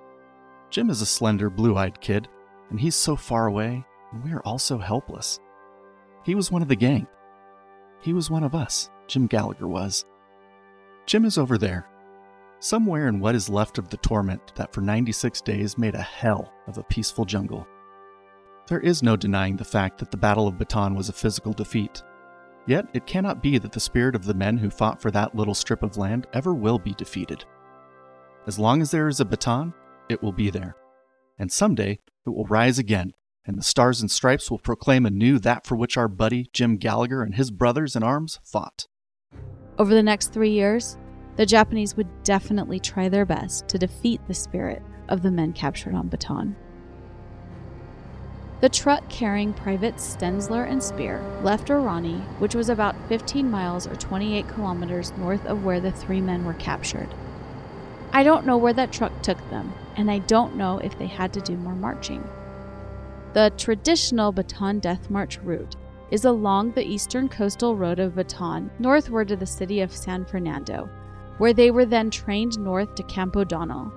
[0.71, 2.29] Jim is a slender, blue eyed kid
[2.73, 5.39] and he's so far away, and we are all so helpless.
[6.25, 7.07] He was one of the gang.
[8.01, 10.07] He was one of us, Jim Gallagher was.
[11.05, 11.87] Jim is over there,
[12.61, 16.51] somewhere in what is left of the torment that for 96 days made a hell
[16.67, 17.67] of a peaceful jungle.
[18.69, 22.03] There is no denying the fact that the Battle of Bataan was a physical defeat.
[22.67, 25.55] Yet it cannot be that the spirit of the men who fought for that little
[25.55, 27.45] strip of land ever will be defeated.
[28.47, 29.75] As long as there is a Bataan,
[30.09, 30.77] it will be there.
[31.39, 33.13] And someday it will rise again,
[33.45, 37.23] and the stars and stripes will proclaim anew that for which our buddy Jim Gallagher
[37.23, 38.87] and his brothers in arms fought.
[39.79, 40.97] Over the next three years,
[41.37, 45.95] the Japanese would definitely try their best to defeat the spirit of the men captured
[45.95, 46.55] on Bataan.
[48.63, 53.97] The truck carrying Privates Stenzler and Spear left Orani, which was about 15 miles or
[53.97, 57.09] 28 kilometers north of where the three men were captured.
[58.13, 61.33] I don't know where that truck took them, and I don't know if they had
[61.33, 62.23] to do more marching.
[63.33, 65.75] The traditional Bataan Death March route
[66.13, 70.89] is along the eastern coastal road of Bataan, northward to the city of San Fernando,
[71.39, 73.93] where they were then trained north to Campo O'Donnell.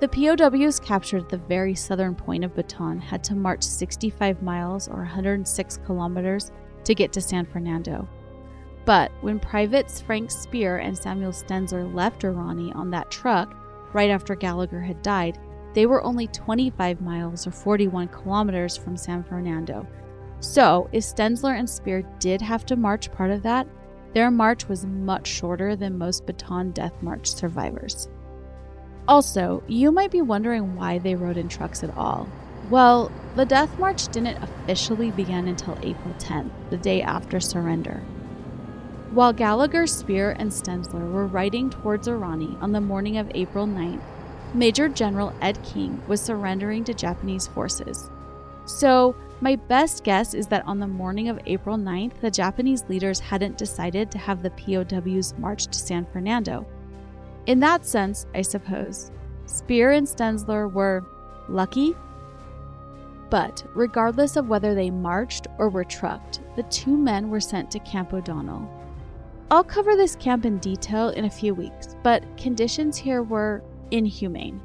[0.00, 4.88] The POWs captured at the very southern point of Bataan had to march 65 miles
[4.88, 6.52] or 106 kilometers
[6.84, 8.08] to get to San Fernando.
[8.86, 13.54] But when Privates Frank Spear and Samuel Stenzler left Orani on that truck
[13.92, 15.38] right after Gallagher had died,
[15.74, 19.86] they were only 25 miles or 41 kilometers from San Fernando.
[20.40, 23.66] So, if Stenzler and Spear did have to march part of that,
[24.14, 28.08] their march was much shorter than most Bataan Death March survivors.
[29.08, 32.28] Also, you might be wondering why they rode in trucks at all.
[32.70, 38.02] Well, the Death March didn't officially begin until April 10th, the day after surrender.
[39.12, 44.02] While Gallagher, Spear, and Stenzler were riding towards Orani on the morning of April 9th,
[44.54, 48.08] Major General Ed King was surrendering to Japanese forces.
[48.66, 53.18] So, my best guess is that on the morning of April 9th, the Japanese leaders
[53.18, 56.66] hadn't decided to have the POWs march to San Fernando.
[57.50, 59.10] In that sense, I suppose,
[59.46, 61.04] Spear and Stenzler were
[61.48, 61.96] lucky.
[63.28, 67.80] But regardless of whether they marched or were trucked, the two men were sent to
[67.80, 68.70] Camp O'Donnell,
[69.50, 74.60] I'll cover this camp in detail in a few weeks, but conditions here were inhumane.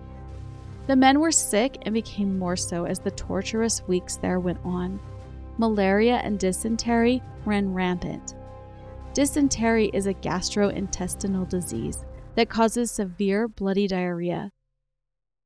[0.85, 4.99] The men were sick and became more so as the torturous weeks there went on.
[5.57, 8.35] Malaria and dysentery ran rampant.
[9.15, 12.05] Dysentery is a gastrointestinal disease
[12.35, 14.51] that causes severe bloody diarrhea.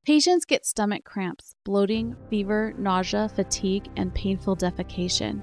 [0.06, 5.42] Patients get stomach cramps, bloating, fever, nausea, fatigue, and painful defecation.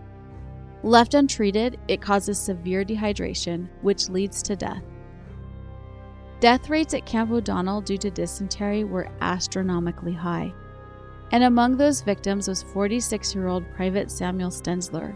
[0.82, 4.82] Left untreated, it causes severe dehydration, which leads to death.
[6.40, 10.52] Death rates at Camp O'Donnell due to dysentery were astronomically high.
[11.32, 15.14] And among those victims was 46 year old Private Samuel Stenzler.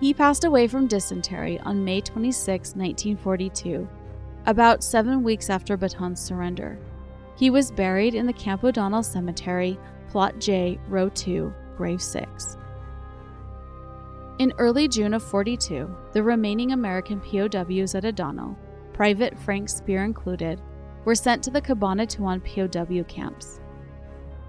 [0.00, 3.88] He passed away from dysentery on May 26, 1942,
[4.46, 6.78] about seven weeks after Bataan's surrender.
[7.36, 9.78] He was buried in the Camp O'Donnell Cemetery,
[10.08, 12.56] Plot J, Row 2, Grave 6.
[14.38, 18.56] In early June of 42, the remaining American POWs at O'Donnell,
[18.92, 20.60] Private Frank Spear included,
[21.04, 23.60] were sent to the Cabanatuan POW camps.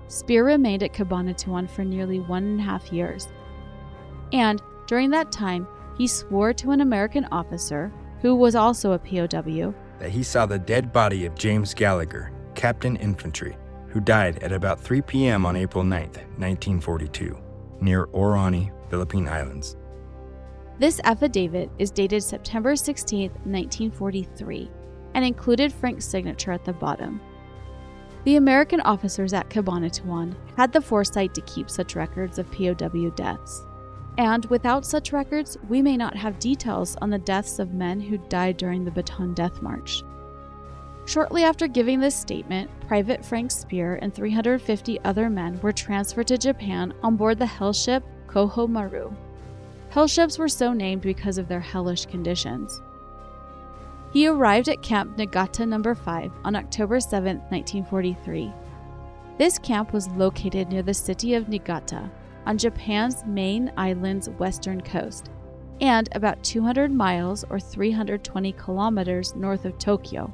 [0.07, 3.27] Spear remained at Cabanatuan for nearly one and a half years.
[4.31, 5.67] And during that time,
[5.97, 7.91] he swore to an American officer,
[8.21, 12.95] who was also a POW, that he saw the dead body of James Gallagher, Captain
[12.97, 15.45] Infantry, who died at about 3 p.m.
[15.45, 17.37] on April 9, 1942,
[17.81, 19.75] near Orani, Philippine Islands.
[20.79, 24.69] This affidavit is dated September 16, 1943,
[25.15, 27.19] and included Frank's signature at the bottom.
[28.25, 33.65] The American officers at Cabanatuan had the foresight to keep such records of POW deaths.
[34.17, 38.17] And without such records, we may not have details on the deaths of men who
[38.17, 40.03] died during the Bataan Death March.
[41.05, 46.37] Shortly after giving this statement, Private Frank Spear and 350 other men were transferred to
[46.37, 49.13] Japan on board the hell ship Koho Maru.
[49.89, 52.81] Hell ships were so named because of their hellish conditions.
[54.11, 55.81] He arrived at Camp Niigata No.
[55.93, 58.51] 5 on October 7, 1943.
[59.37, 62.09] This camp was located near the city of Niigata
[62.47, 65.29] on Japan's main island's western coast
[65.81, 70.33] and about 200 miles or 320 kilometers north of Tokyo.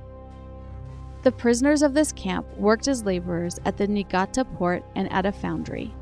[1.23, 5.31] The prisoners of this camp worked as laborers at the Niigata port and at a
[5.31, 5.93] foundry.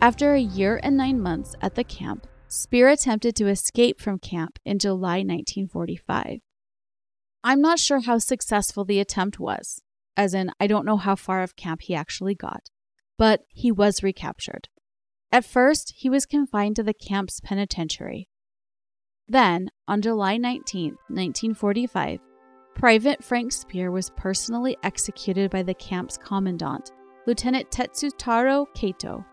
[0.00, 4.58] After a year and nine months at the camp, Spear attempted to escape from camp
[4.64, 6.40] in July 1945.
[7.44, 9.82] I'm not sure how successful the attempt was,
[10.16, 12.70] as in, I don't know how far of camp he actually got,
[13.18, 14.68] but he was recaptured.
[15.32, 18.28] At first, he was confined to the camp's penitentiary.
[19.28, 22.20] Then, on July 19, 1945,
[22.74, 26.92] Private Frank Spear was personally executed by the camp's commandant,
[27.26, 29.24] Lieutenant Tetsutaro Kato,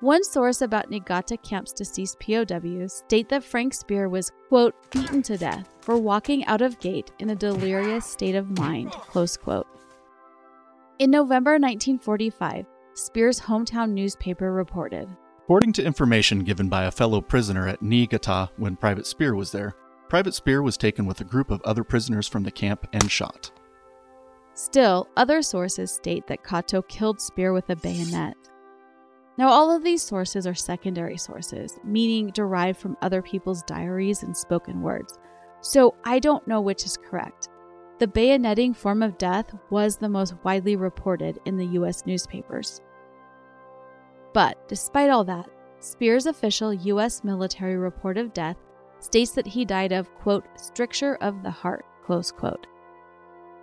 [0.00, 5.38] one source about Niigata camp's deceased POWs state that Frank Spear was, quote, beaten to
[5.38, 9.66] death for walking out of gate in a delirious state of mind, close quote.
[10.98, 15.06] In November 1945, Spear's hometown newspaper reported
[15.42, 19.74] According to information given by a fellow prisoner at Niigata when Private Spear was there,
[20.08, 23.50] Private Spear was taken with a group of other prisoners from the camp and shot.
[24.54, 28.34] Still, other sources state that Kato killed Spear with a bayonet.
[29.36, 34.34] Now, all of these sources are secondary sources, meaning derived from other people's diaries and
[34.34, 35.18] spoken words.
[35.60, 37.50] So I don't know which is correct.
[37.98, 42.82] The bayoneting form of death was the most widely reported in the US newspapers.
[44.36, 45.48] But despite all that,
[45.80, 48.58] Spear's official US military report of death
[49.00, 52.66] states that he died of, quote, stricture of the heart, close quote,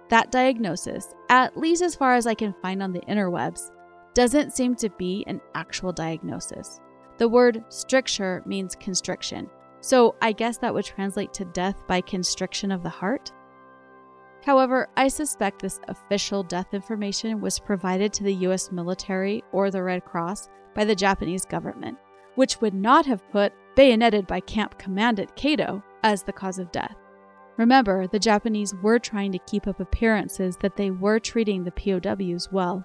[0.09, 3.69] that diagnosis, at least as far as I can find on the interwebs,
[4.15, 6.79] doesn't seem to be an actual diagnosis.
[7.19, 12.71] The word stricture means constriction, so I guess that would translate to death by constriction
[12.71, 13.31] of the heart.
[14.45, 19.81] However, I suspect this official death information was provided to the US military or the
[19.81, 21.97] Red Cross by the Japanese government,
[22.35, 26.95] which would not have put bayoneted by Camp Commandant Kato as the cause of death.
[27.55, 32.51] Remember, the Japanese were trying to keep up appearances that they were treating the POWs
[32.51, 32.83] well.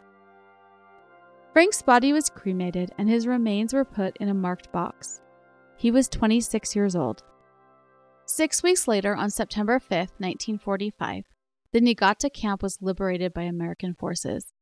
[1.53, 5.23] Frank's body was cremated and his remains were put in a marked box.
[5.77, 7.25] He was 26 years old.
[8.27, 11.25] Six weeks later, on September 5, 1945,
[11.73, 14.53] the Niigata camp was liberated by American forces.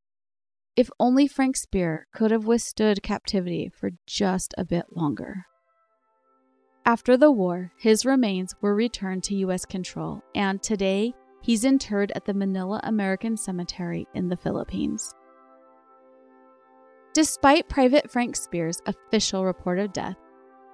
[0.74, 5.46] If only Frank Spear could have withstood captivity for just a bit longer.
[6.84, 9.64] After the war, his remains were returned to U.S.
[9.64, 15.12] control, and today he's interred at the Manila American Cemetery in the Philippines.
[17.14, 20.16] Despite Private Frank Spear's official report of death,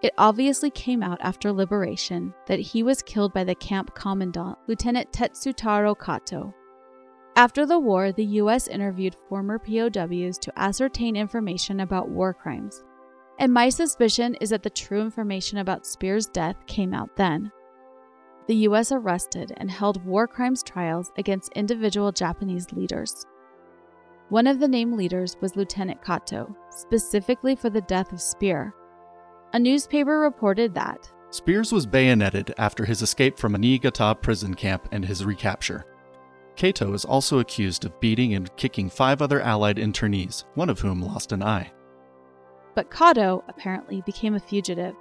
[0.02, 5.12] it obviously came out after liberation that he was killed by the camp commandant, Lieutenant
[5.12, 6.52] Tetsutaro Kato.
[7.36, 8.66] After the war, the U.S.
[8.66, 12.82] interviewed former POWs to ascertain information about war crimes.
[13.38, 17.50] And my suspicion is that the true information about Spear's death came out then.
[18.48, 18.92] The U.S.
[18.92, 23.24] arrested and held war crimes trials against individual Japanese leaders.
[24.28, 28.74] One of the named leaders was Lieutenant Kato, specifically for the death of Spear,
[29.52, 34.86] a newspaper reported that Spears was bayoneted after his escape from a Niigata prison camp
[34.92, 35.86] and his recapture.
[36.56, 41.00] Kato is also accused of beating and kicking five other Allied internees, one of whom
[41.00, 41.72] lost an eye.
[42.74, 44.94] But Kato apparently became a fugitive.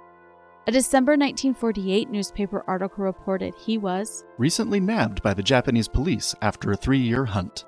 [0.66, 6.72] A December 1948 newspaper article reported he was recently nabbed by the Japanese police after
[6.72, 7.66] a three year hunt.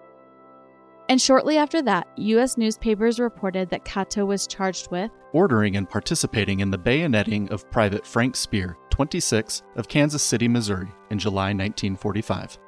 [1.11, 2.57] And shortly after that, U.S.
[2.57, 8.07] newspapers reported that Kato was charged with ordering and participating in the bayoneting of Private
[8.07, 12.59] Frank Spear, 26, of Kansas City, Missouri, in July 1945.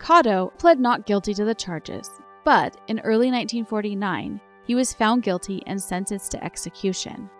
[0.00, 2.10] Kato pled not guilty to the charges,
[2.44, 7.30] but in early 1949, he was found guilty and sentenced to execution.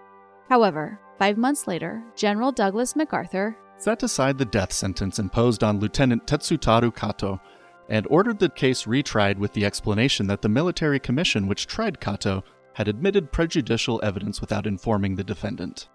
[0.49, 6.27] However, five months later, General Douglas MacArthur set aside the death sentence imposed on Lieutenant
[6.27, 7.41] Tetsutaro Kato
[7.89, 12.43] and ordered the case retried with the explanation that the military commission which tried Kato
[12.77, 15.89] had admitted prejudicial evidence without informing the defendant.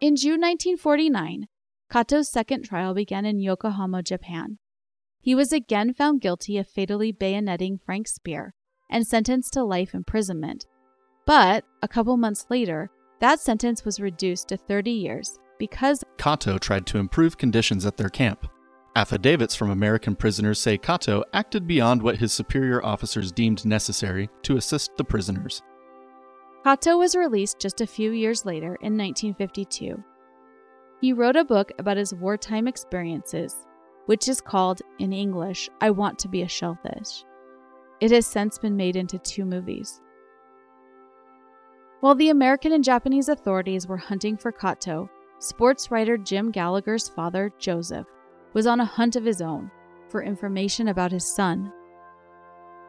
[0.00, 1.46] In June 1949,
[1.88, 4.58] Kato's second trial began in Yokohama, Japan.
[5.20, 8.54] He was again found guilty of fatally bayoneting Frank Spear
[8.90, 10.66] and sentenced to life imprisonment.
[11.26, 12.90] But a couple months later,
[13.20, 18.08] that sentence was reduced to 30 years because Kato tried to improve conditions at their
[18.08, 18.48] camp.
[18.94, 24.58] Affidavits from American prisoners say Kato acted beyond what his superior officers deemed necessary to
[24.58, 25.62] assist the prisoners.
[26.62, 30.02] Kato was released just a few years later in 1952.
[31.00, 33.66] He wrote a book about his wartime experiences,
[34.06, 37.24] which is called, in English, I Want to Be a Shellfish.
[38.00, 40.02] It has since been made into two movies.
[42.00, 47.52] While the American and Japanese authorities were hunting for Kato, sports writer Jim Gallagher's father,
[47.58, 48.06] Joseph,
[48.52, 49.70] was on a hunt of his own
[50.08, 51.72] for information about his son.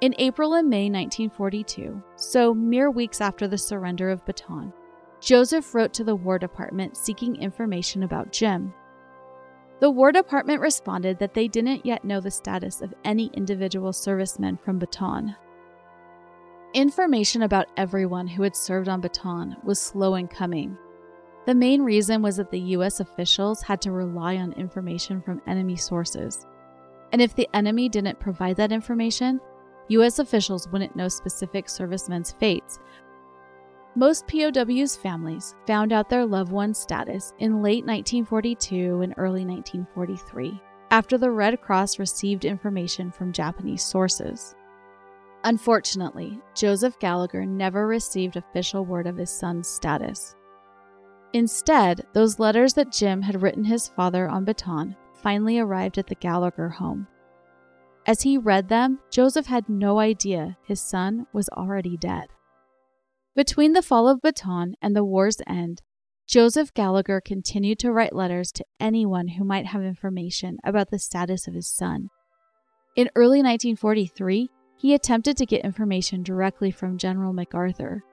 [0.01, 4.73] In April and May 1942, so mere weeks after the surrender of Bataan,
[5.21, 8.73] Joseph wrote to the War Department seeking information about Jim.
[9.79, 14.57] The War Department responded that they didn't yet know the status of any individual servicemen
[14.57, 15.35] from Bataan.
[16.73, 20.77] Information about everyone who had served on Bataan was slow in coming,
[21.45, 25.75] the main reason was that the US officials had to rely on information from enemy
[25.75, 26.45] sources.
[27.11, 29.41] And if the enemy didn't provide that information,
[29.89, 32.79] US officials wouldn't know specific servicemen's fates.
[33.95, 40.59] Most POWs' families found out their loved one's status in late 1942 and early 1943,
[40.89, 44.55] after the Red Cross received information from Japanese sources.
[45.43, 50.35] Unfortunately, Joseph Gallagher never received official word of his son's status.
[51.33, 56.15] Instead, those letters that Jim had written his father on Bataan finally arrived at the
[56.15, 57.07] Gallagher home.
[58.05, 62.27] As he read them, Joseph had no idea his son was already dead.
[63.35, 65.81] Between the fall of Bataan and the war's end,
[66.27, 71.47] Joseph Gallagher continued to write letters to anyone who might have information about the status
[71.47, 72.09] of his son.
[72.95, 78.03] In early 1943, he attempted to get information directly from General MacArthur.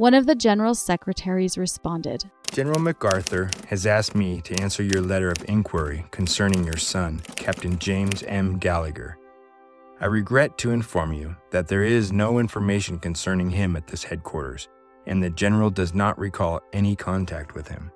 [0.00, 5.28] One of the general's secretaries responded General MacArthur has asked me to answer your letter
[5.28, 8.56] of inquiry concerning your son, Captain James M.
[8.56, 9.18] Gallagher.
[10.00, 14.70] I regret to inform you that there is no information concerning him at this headquarters,
[15.06, 17.92] and the General does not recall any contact with him.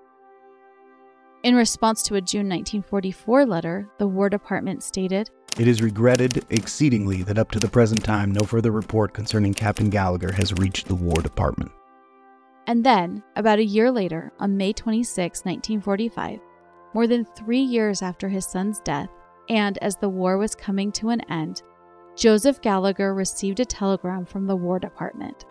[1.42, 7.22] In response to a June 1944 letter, the War Department stated It is regretted exceedingly
[7.22, 10.94] that up to the present time no further report concerning Captain Gallagher has reached the
[10.94, 11.72] War Department.
[12.66, 16.40] And then, about a year later, on May 26, 1945,
[16.94, 19.10] more than three years after his son's death,
[19.50, 21.62] and as the war was coming to an end,
[22.16, 25.44] Joseph Gallagher received a telegram from the War Department.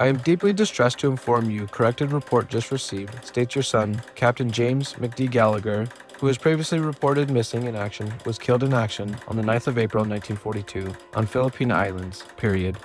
[0.00, 4.50] I am deeply distressed to inform you corrected report just received states your son, Captain
[4.50, 5.30] James McD.
[5.30, 5.86] Gallagher,
[6.18, 9.78] who was previously reported missing in action, was killed in action on the 9th of
[9.78, 12.78] April 1942 on Philippine Islands, period.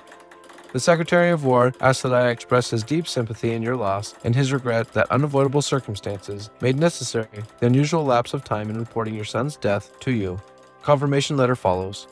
[0.72, 4.36] The Secretary of War asks that I express his deep sympathy in your loss and
[4.36, 9.26] his regret that unavoidable circumstances made necessary the unusual lapse of time in reporting your
[9.26, 10.40] son's death to you.
[10.84, 12.08] Confirmation letter follows.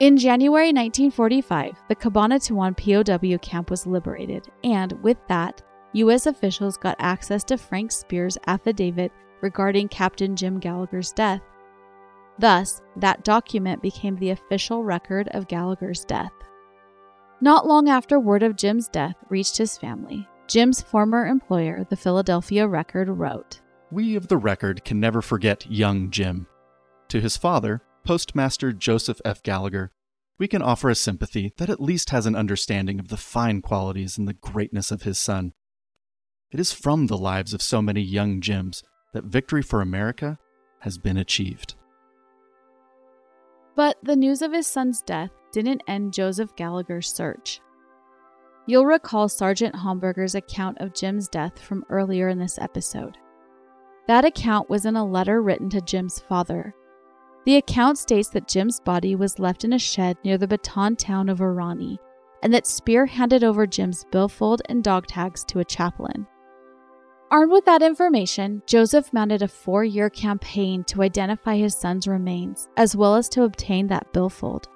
[0.00, 5.62] In January 1945, the Cabanatuan POW camp was liberated, and with that,
[5.92, 6.26] U.S.
[6.26, 9.12] officials got access to Frank Spear's affidavit
[9.42, 11.42] regarding Captain Jim Gallagher's death.
[12.40, 16.32] Thus, that document became the official record of Gallagher's death.
[17.42, 22.68] Not long after word of Jim's death reached his family, Jim's former employer, the Philadelphia
[22.68, 26.46] Record, wrote We of the Record can never forget young Jim.
[27.08, 29.42] To his father, Postmaster Joseph F.
[29.42, 29.90] Gallagher,
[30.38, 34.16] we can offer a sympathy that at least has an understanding of the fine qualities
[34.16, 35.52] and the greatness of his son.
[36.52, 38.84] It is from the lives of so many young Jims
[39.14, 40.38] that victory for America
[40.82, 41.74] has been achieved.
[43.74, 47.60] But the news of his son's death didn't end Joseph Gallagher's search.
[48.66, 53.18] You'll recall Sergeant Homberger's account of Jim's death from earlier in this episode.
[54.08, 56.74] That account was in a letter written to Jim's father.
[57.44, 61.28] The account states that Jim's body was left in a shed near the Bataan town
[61.28, 61.98] of Orani,
[62.42, 66.26] and that Spear handed over Jim's billfold and dog tags to a chaplain.
[67.32, 72.68] Armed with that information, Joseph mounted a four year campaign to identify his son's remains,
[72.76, 74.68] as well as to obtain that billfold.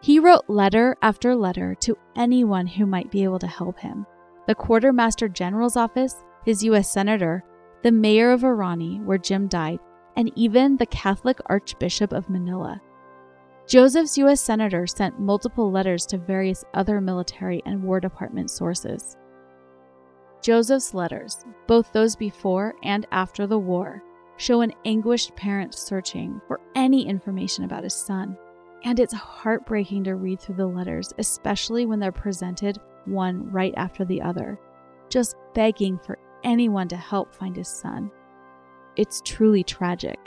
[0.00, 4.04] He wrote letter after letter to anyone who might be able to help him
[4.48, 6.92] the Quartermaster General's office, his U.S.
[6.92, 7.44] Senator,
[7.84, 9.78] the mayor of Orani, where Jim died,
[10.16, 12.80] and even the Catholic Archbishop of Manila.
[13.68, 14.40] Joseph's U.S.
[14.40, 19.16] Senator sent multiple letters to various other military and War Department sources.
[20.42, 24.02] Joseph's letters, both those before and after the war,
[24.36, 28.36] show an anguished parent searching for any information about his son.
[28.84, 34.04] And it's heartbreaking to read through the letters, especially when they're presented one right after
[34.04, 34.58] the other,
[35.08, 38.10] just begging for anyone to help find his son.
[38.96, 40.18] It's truly tragic.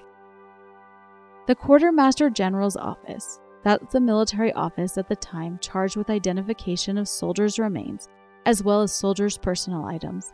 [1.47, 7.09] The Quartermaster General's office, that's the military office at the time charged with identification of
[7.09, 8.07] soldiers' remains,
[8.45, 10.33] as well as soldiers' personal items,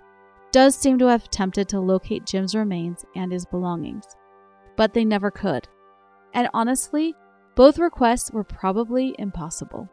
[0.51, 4.05] does seem to have attempted to locate Jim's remains and his belongings.
[4.75, 5.67] But they never could.
[6.33, 7.15] And honestly,
[7.55, 9.89] both requests were probably impossible.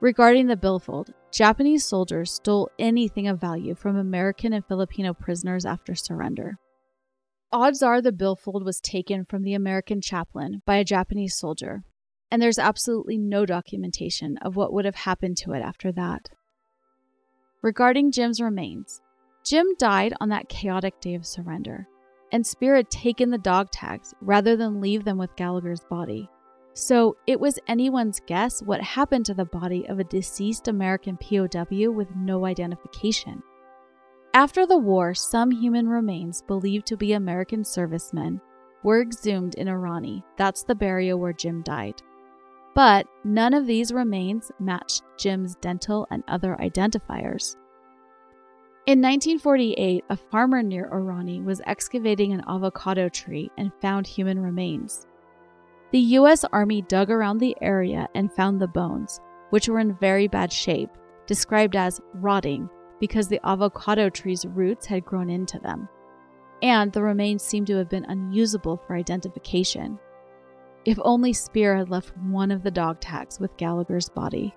[0.00, 5.94] Regarding the billfold, Japanese soldiers stole anything of value from American and Filipino prisoners after
[5.94, 6.58] surrender.
[7.50, 11.82] Odds are the billfold was taken from the American chaplain by a Japanese soldier,
[12.30, 16.28] and there's absolutely no documentation of what would have happened to it after that.
[17.68, 19.02] Regarding Jim's remains,
[19.44, 21.86] Jim died on that chaotic day of surrender,
[22.32, 26.30] and Spear had taken the dog tags rather than leave them with Gallagher's body.
[26.72, 31.90] So it was anyone's guess what happened to the body of a deceased American POW
[31.90, 33.42] with no identification.
[34.32, 38.40] After the war, some human remains believed to be American servicemen
[38.82, 40.22] were exhumed in Orani.
[40.38, 42.00] That's the burial where Jim died.
[42.78, 47.56] But none of these remains matched Jim's dental and other identifiers.
[48.86, 55.08] In 1948, a farmer near Orani was excavating an avocado tree and found human remains.
[55.90, 56.44] The U.S.
[56.52, 59.20] Army dug around the area and found the bones,
[59.50, 60.90] which were in very bad shape,
[61.26, 62.70] described as rotting
[63.00, 65.88] because the avocado tree's roots had grown into them.
[66.62, 69.98] And the remains seemed to have been unusable for identification.
[70.88, 74.54] If only Spear had left one of the dog tags with Gallagher's body.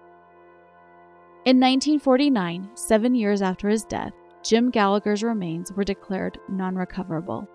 [1.43, 7.49] In 1949, seven years after his death, Jim Gallagher's remains were declared non recoverable,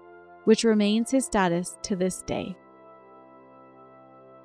[0.44, 2.54] which remains his status to this day.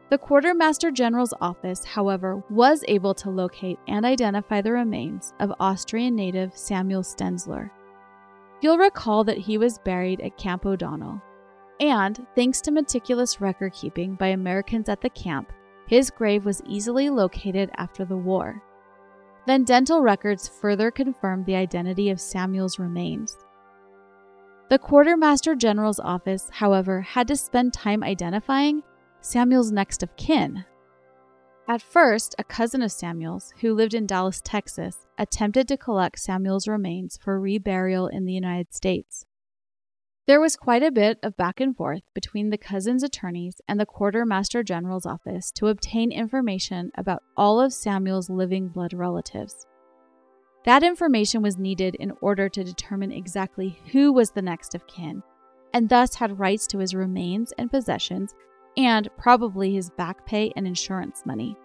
[0.09, 6.15] The Quartermaster General's office, however, was able to locate and identify the remains of Austrian
[6.15, 7.69] native Samuel Stenzler.
[8.61, 11.21] You'll recall that he was buried at Camp O'Donnell,
[11.81, 15.51] And thanks to meticulous record keeping by Americans at the camp,
[15.87, 18.61] his grave was easily located after the war.
[19.47, 23.35] Then dental records further confirmed the identity of Samuel's remains.
[24.69, 28.83] The Quartermaster General's office, however, had to spend time identifying
[29.19, 30.63] Samuel's next of kin.
[31.67, 36.67] At first, a cousin of Samuel's, who lived in Dallas, Texas, attempted to collect Samuel's
[36.67, 39.25] remains for reburial in the United States.
[40.27, 43.87] There was quite a bit of back and forth between the cousin's attorneys and the
[43.87, 49.65] Quartermaster General's office to obtain information about all of Samuel's living blood relatives.
[50.63, 55.23] That information was needed in order to determine exactly who was the next of kin,
[55.73, 58.35] and thus had rights to his remains and possessions,
[58.77, 61.57] and probably his back pay and insurance money.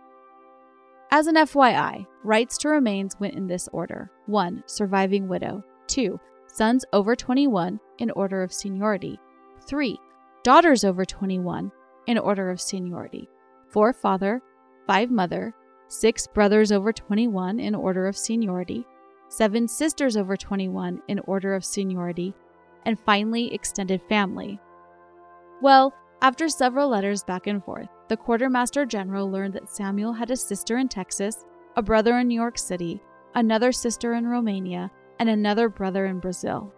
[1.10, 4.64] As an FYI, rights to remains went in this order 1.
[4.66, 6.18] Surviving widow, 2
[6.56, 9.20] sons over 21 in order of seniority,
[9.66, 9.98] 3.
[10.42, 11.70] Daughters over 21
[12.06, 13.28] in order of seniority,
[13.68, 13.92] 4.
[13.92, 14.40] Father,
[14.86, 15.10] 5.
[15.10, 15.54] Mother,
[15.88, 16.26] 6.
[16.28, 18.86] Brothers over 21 in order of seniority,
[19.28, 19.68] 7.
[19.68, 22.32] Sisters over 21 in order of seniority,
[22.86, 24.58] and finally, extended family.
[25.60, 25.92] Well,
[26.22, 30.78] after several letters back and forth, the quartermaster general learned that Samuel had a sister
[30.78, 31.44] in Texas,
[31.76, 33.02] a brother in New York City,
[33.34, 36.72] another sister in Romania, and another brother in Brazil.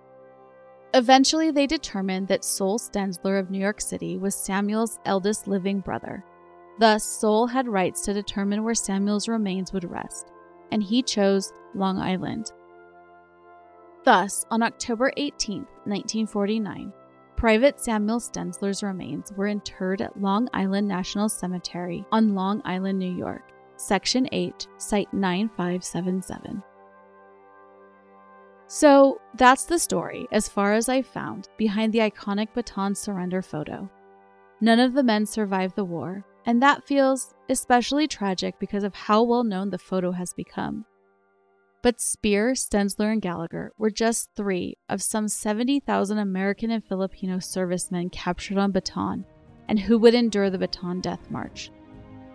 [0.95, 6.24] Eventually, they determined that Sol Stenzler of New York City was Samuel's eldest living brother.
[6.78, 10.32] Thus, Sol had rights to determine where Samuel's remains would rest,
[10.72, 12.53] and he chose Long Island.
[14.05, 16.93] Thus, on October 18, 1949,
[17.36, 23.14] Private Samuel Stenzler's remains were interred at Long Island National Cemetery on Long Island, New
[23.14, 23.43] York,
[23.76, 26.62] Section 8, Site 9577.
[28.68, 33.90] So that's the story, as far as I've found, behind the iconic Bataan surrender photo.
[34.60, 39.22] None of the men survived the war, and that feels especially tragic because of how
[39.22, 40.84] well known the photo has become.
[41.82, 48.10] But Spear, Stenzler, and Gallagher were just three of some 70,000 American and Filipino servicemen
[48.10, 49.24] captured on Bataan
[49.68, 51.70] and who would endure the Bataan Death March.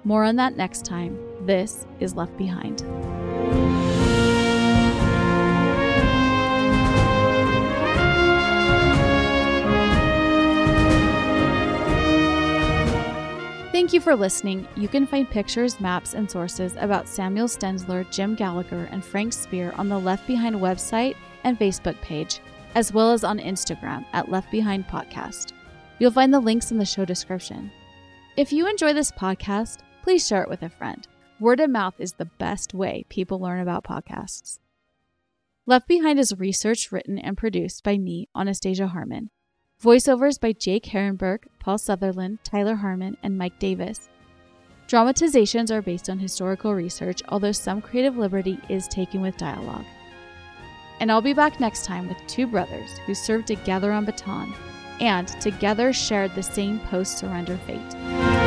[0.03, 1.19] More on that next time.
[1.45, 2.81] This is Left Behind.
[13.73, 14.67] Thank you for listening.
[14.75, 19.73] You can find pictures, maps, and sources about Samuel Stenzler, Jim Gallagher, and Frank Spear
[19.79, 22.39] on the Left Behind website and Facebook page,
[22.75, 25.53] as well as on Instagram at Left Behind Podcast.
[25.97, 27.71] You'll find the links in the show description.
[28.37, 31.07] If you enjoy this podcast, please share it with a friend.
[31.39, 34.59] Word of mouth is the best way people learn about podcasts.
[35.65, 39.31] Left Behind is researched, written, and produced by me, Anastasia Harmon.
[39.83, 44.07] Voiceovers by Jake Herrenberg, Paul Sutherland, Tyler Harmon, and Mike Davis.
[44.87, 49.83] Dramatizations are based on historical research, although some creative liberty is taken with dialogue.
[51.01, 54.53] And I'll be back next time with two brothers who served together on Bataan
[55.01, 58.42] and together shared the same post surrender fate.